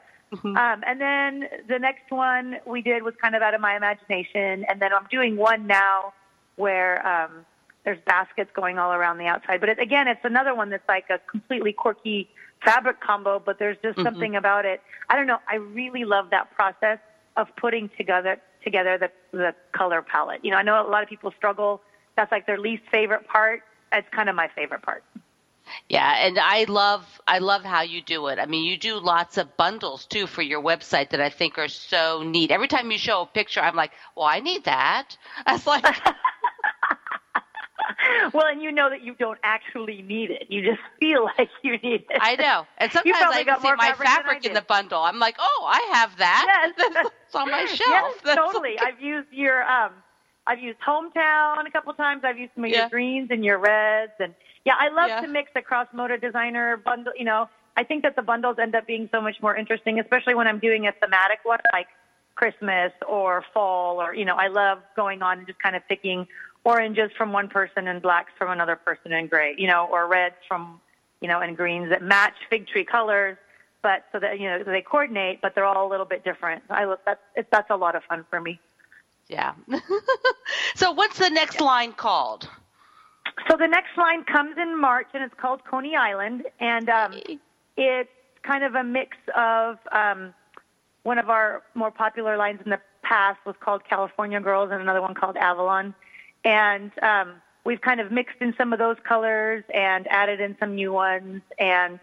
[0.43, 4.65] Um, and then the next one we did was kind of out of my imagination.
[4.67, 6.13] And then I'm doing one now
[6.55, 7.45] where um,
[7.85, 9.59] there's baskets going all around the outside.
[9.59, 12.29] But it, again, it's another one that's like a completely quirky
[12.63, 14.81] fabric combo, but there's just something about it.
[15.09, 15.39] I don't know.
[15.49, 16.99] I really love that process
[17.35, 20.39] of putting together together the, the color palette.
[20.43, 21.81] You know, I know a lot of people struggle.
[22.15, 23.61] That's like their least favorite part.
[23.91, 25.03] It's kind of my favorite part.
[25.89, 28.39] Yeah, and I love I love how you do it.
[28.39, 31.67] I mean, you do lots of bundles too for your website that I think are
[31.67, 32.51] so neat.
[32.51, 35.17] Every time you show a picture, I'm like, "Well, I need that."
[35.47, 35.85] It's like,
[38.33, 40.45] well, and you know that you don't actually need it.
[40.49, 42.17] You just feel like you need it.
[42.19, 42.67] I know.
[42.77, 45.01] And sometimes I see my fabric fabric in the bundle.
[45.01, 47.07] I'm like, "Oh, I have that." Yes.
[47.25, 47.79] it's on my shelf.
[47.89, 48.75] Yes, That's totally.
[48.77, 50.02] like- I've used your um
[50.45, 52.23] I've used hometown a couple times.
[52.23, 52.81] I've used some of Yeah.
[52.81, 54.35] your greens and your reds and
[54.65, 55.21] yeah, I love Yeah.
[55.21, 57.49] to mix across moda designer bundle, you know.
[57.75, 60.59] I think that the bundles end up being so much more interesting, especially when I'm
[60.59, 61.87] doing a thematic one like
[62.35, 66.27] Christmas or fall or you know, I love going on and just kind of picking
[66.65, 70.35] oranges from one person and blacks from another person and gray, you know, or reds
[70.47, 70.81] from
[71.21, 73.37] you know, and greens that match fig tree colors,
[73.81, 76.63] but so that you know they coordinate, but they're all a little bit different.
[76.69, 78.59] I look that's it's, that's a lot of fun for me.
[79.27, 79.53] Yeah.
[80.75, 82.49] so, what's the next line called?
[83.49, 87.13] So the next line comes in March, and it's called Coney Island, and um,
[87.77, 88.09] it's
[88.43, 90.33] kind of a mix of um,
[91.03, 95.01] one of our more popular lines in the past was called California Girls and another
[95.01, 95.93] one called Avalon.
[96.43, 100.75] And um, we've kind of mixed in some of those colors and added in some
[100.75, 101.41] new ones.
[101.59, 101.99] And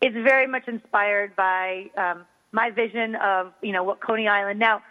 [0.00, 4.58] it's very much inspired by um, my vision of, you know, what Coney Island.
[4.58, 4.82] Now,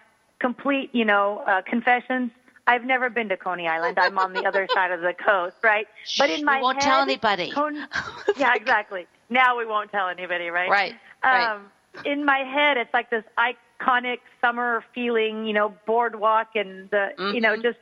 [0.44, 2.30] complete, you know, uh, confessions.
[2.68, 3.98] I've never been to Coney Island.
[3.98, 5.88] I'm on the other side of the coast, right?
[6.18, 7.52] But in my won't head, tell anybody.
[7.52, 7.80] Coney,
[8.38, 9.08] yeah, exactly.
[9.30, 10.70] Now we won't tell anybody, right?
[10.70, 10.94] Right.
[11.24, 12.06] Um, right.
[12.06, 17.36] In my head, it's like this iconic summer feeling, you know, boardwalk and the, mm-hmm.
[17.36, 17.78] you know, just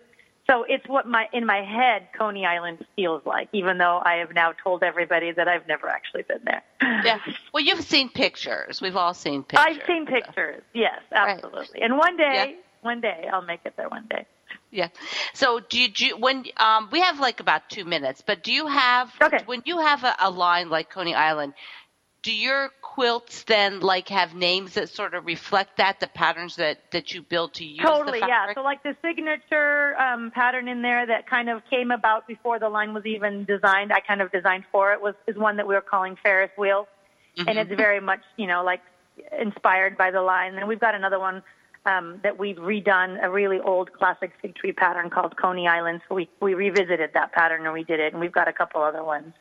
[0.52, 4.34] so it's what my in my head Coney Island feels like, even though I have
[4.34, 6.64] now told everybody that I've never actually been there.
[6.82, 7.20] yeah.
[7.54, 8.82] Well, you've seen pictures.
[8.82, 9.66] We've all seen pictures.
[9.68, 10.62] I've seen pictures.
[10.74, 11.60] Yes, absolutely.
[11.82, 11.84] Right.
[11.84, 12.62] And one day, yeah.
[12.82, 13.90] one day, I'll make it there.
[13.90, 14.26] One day.
[14.72, 14.90] Yeah.
[15.34, 18.52] So do you, do you, when um we have like about two minutes, but do
[18.52, 19.40] you have okay.
[19.46, 21.54] when you have a, a line like Coney Island,
[22.24, 26.92] do your quilts then like have names that sort of reflect that the patterns that
[26.92, 28.54] that you build to use totally yeah.
[28.54, 32.70] so like the signature um, pattern in there that kind of came about before the
[32.70, 35.74] line was even designed i kind of designed for it was is one that we
[35.74, 36.88] were calling ferris wheel.
[37.38, 37.48] Mm-hmm.
[37.48, 38.82] and it's very much you know like
[39.40, 40.56] inspired by the line.
[40.56, 41.44] And we've got another one
[41.86, 46.02] um, that we've redone a really old classic fig tree pattern called coney island.
[46.08, 48.14] So we we revisited that pattern and we did it.
[48.14, 49.34] And we've got a couple other ones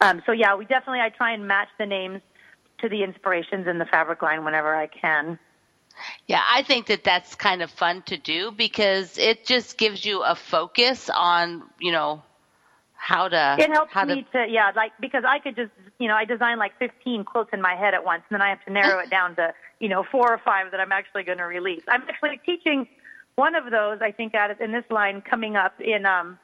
[0.00, 2.20] um, so yeah, we definitely I try and match the names
[2.78, 5.38] to the inspirations in the fabric line whenever I can.
[6.26, 10.22] Yeah, I think that that's kind of fun to do because it just gives you
[10.22, 12.22] a focus on, you know,
[12.94, 13.56] how to.
[13.58, 16.24] It helps how me to, to, yeah, like because I could just, you know, I
[16.24, 19.00] design like 15 quilts in my head at once, and then I have to narrow
[19.00, 21.82] it down to, you know, four or five that I'm actually going to release.
[21.88, 22.86] I'm actually teaching
[23.36, 26.38] one of those, I think, at in this line coming up in um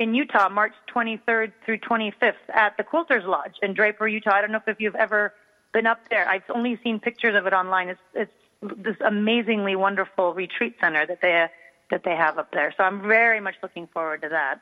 [0.00, 4.32] in Utah, March 23rd through 25th at the Quilters Lodge in Draper, Utah.
[4.34, 5.34] I don't know if you've ever
[5.72, 6.26] been up there.
[6.26, 7.90] I've only seen pictures of it online.
[7.90, 8.32] It's it's
[8.62, 11.46] this amazingly wonderful retreat center that they
[11.90, 12.74] that they have up there.
[12.76, 14.60] So I'm very much looking forward to that.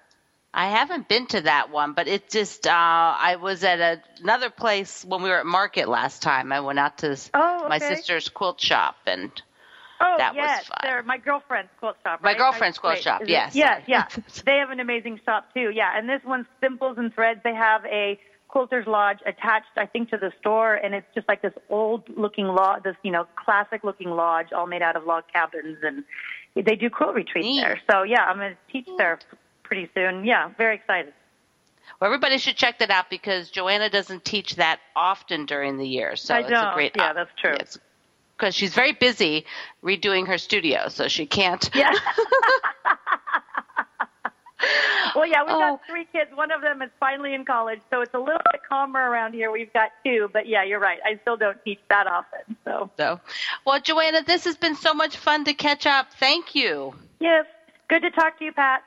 [0.53, 4.51] I haven't been to that one, but it just uh I was at a, another
[4.51, 6.53] place when we were at market last time.
[6.53, 7.69] I went out to oh, okay.
[7.69, 9.31] my sister's quilt shop and
[10.01, 10.79] Oh that yes, was fun.
[10.83, 12.23] they're my girlfriend's quilt shop.
[12.23, 13.23] My girlfriend's quilt shop.
[13.27, 13.55] Yes.
[13.55, 14.07] Yes, yeah.
[14.45, 15.71] they have an amazing shop too.
[15.75, 17.41] Yeah, and this one's Simples and Threads.
[17.43, 18.19] They have a
[18.49, 22.83] quilter's lodge attached, I think, to the store, and it's just like this old-looking lodge,
[22.83, 26.05] this you know classic-looking lodge, all made out of log cabins, and
[26.55, 27.61] they do quilt retreats Neat.
[27.61, 27.81] there.
[27.91, 28.99] So yeah, I'm going to teach Neat.
[28.99, 29.19] there
[29.63, 30.25] pretty soon.
[30.25, 31.13] Yeah, very excited.
[32.01, 36.17] Well, everybody should check that out because Joanna doesn't teach that often during the year.
[36.17, 36.73] So I it's don't.
[36.73, 36.93] a great.
[36.97, 37.55] Yeah, that's true.
[37.59, 37.79] It's
[38.39, 39.45] because she's very busy
[39.83, 41.69] redoing her studio, so she can't.
[41.75, 41.91] Yeah.
[45.15, 45.59] well, yeah, we've Oh.
[45.59, 46.31] got three kids.
[46.35, 49.51] One of them is finally in college, so it's a little bit calmer around here.
[49.51, 50.99] We've got two, but yeah, you're right.
[51.05, 52.57] I still don't teach that often.
[52.65, 53.21] So, So,
[53.65, 56.13] well, Joanna, this has been so much fun to catch up.
[56.19, 56.95] Thank you.
[57.21, 57.45] yes,
[57.89, 58.83] good to talk to you, Pat.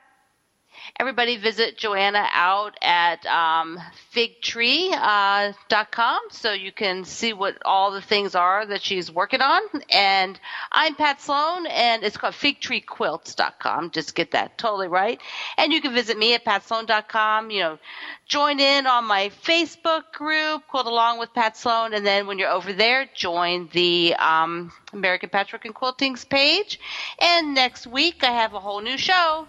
[0.98, 3.78] Everybody visit Joanna out at um,
[4.14, 9.62] figtree.com uh, so you can see what all the things are that she's working on.
[9.90, 10.38] And
[10.70, 13.90] I'm Pat Sloan, and it's called figtreequilts.com.
[13.90, 15.20] Just get that totally right.
[15.56, 17.50] And you can visit me at patsloan.com.
[17.50, 17.78] You know,
[18.26, 21.94] join in on my Facebook group, Quilt Along with Pat Sloan.
[21.94, 26.78] And then when you're over there, join the um, American Patchwork and Quilting's page.
[27.20, 29.46] And next week, I have a whole new show.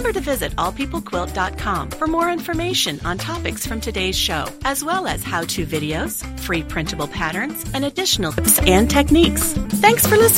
[0.00, 5.22] Remember to visit allpeoplequilt.com for more information on topics from today's show, as well as
[5.22, 9.52] how to videos, free printable patterns, and additional tips and techniques.
[9.84, 10.28] Thanks for listening.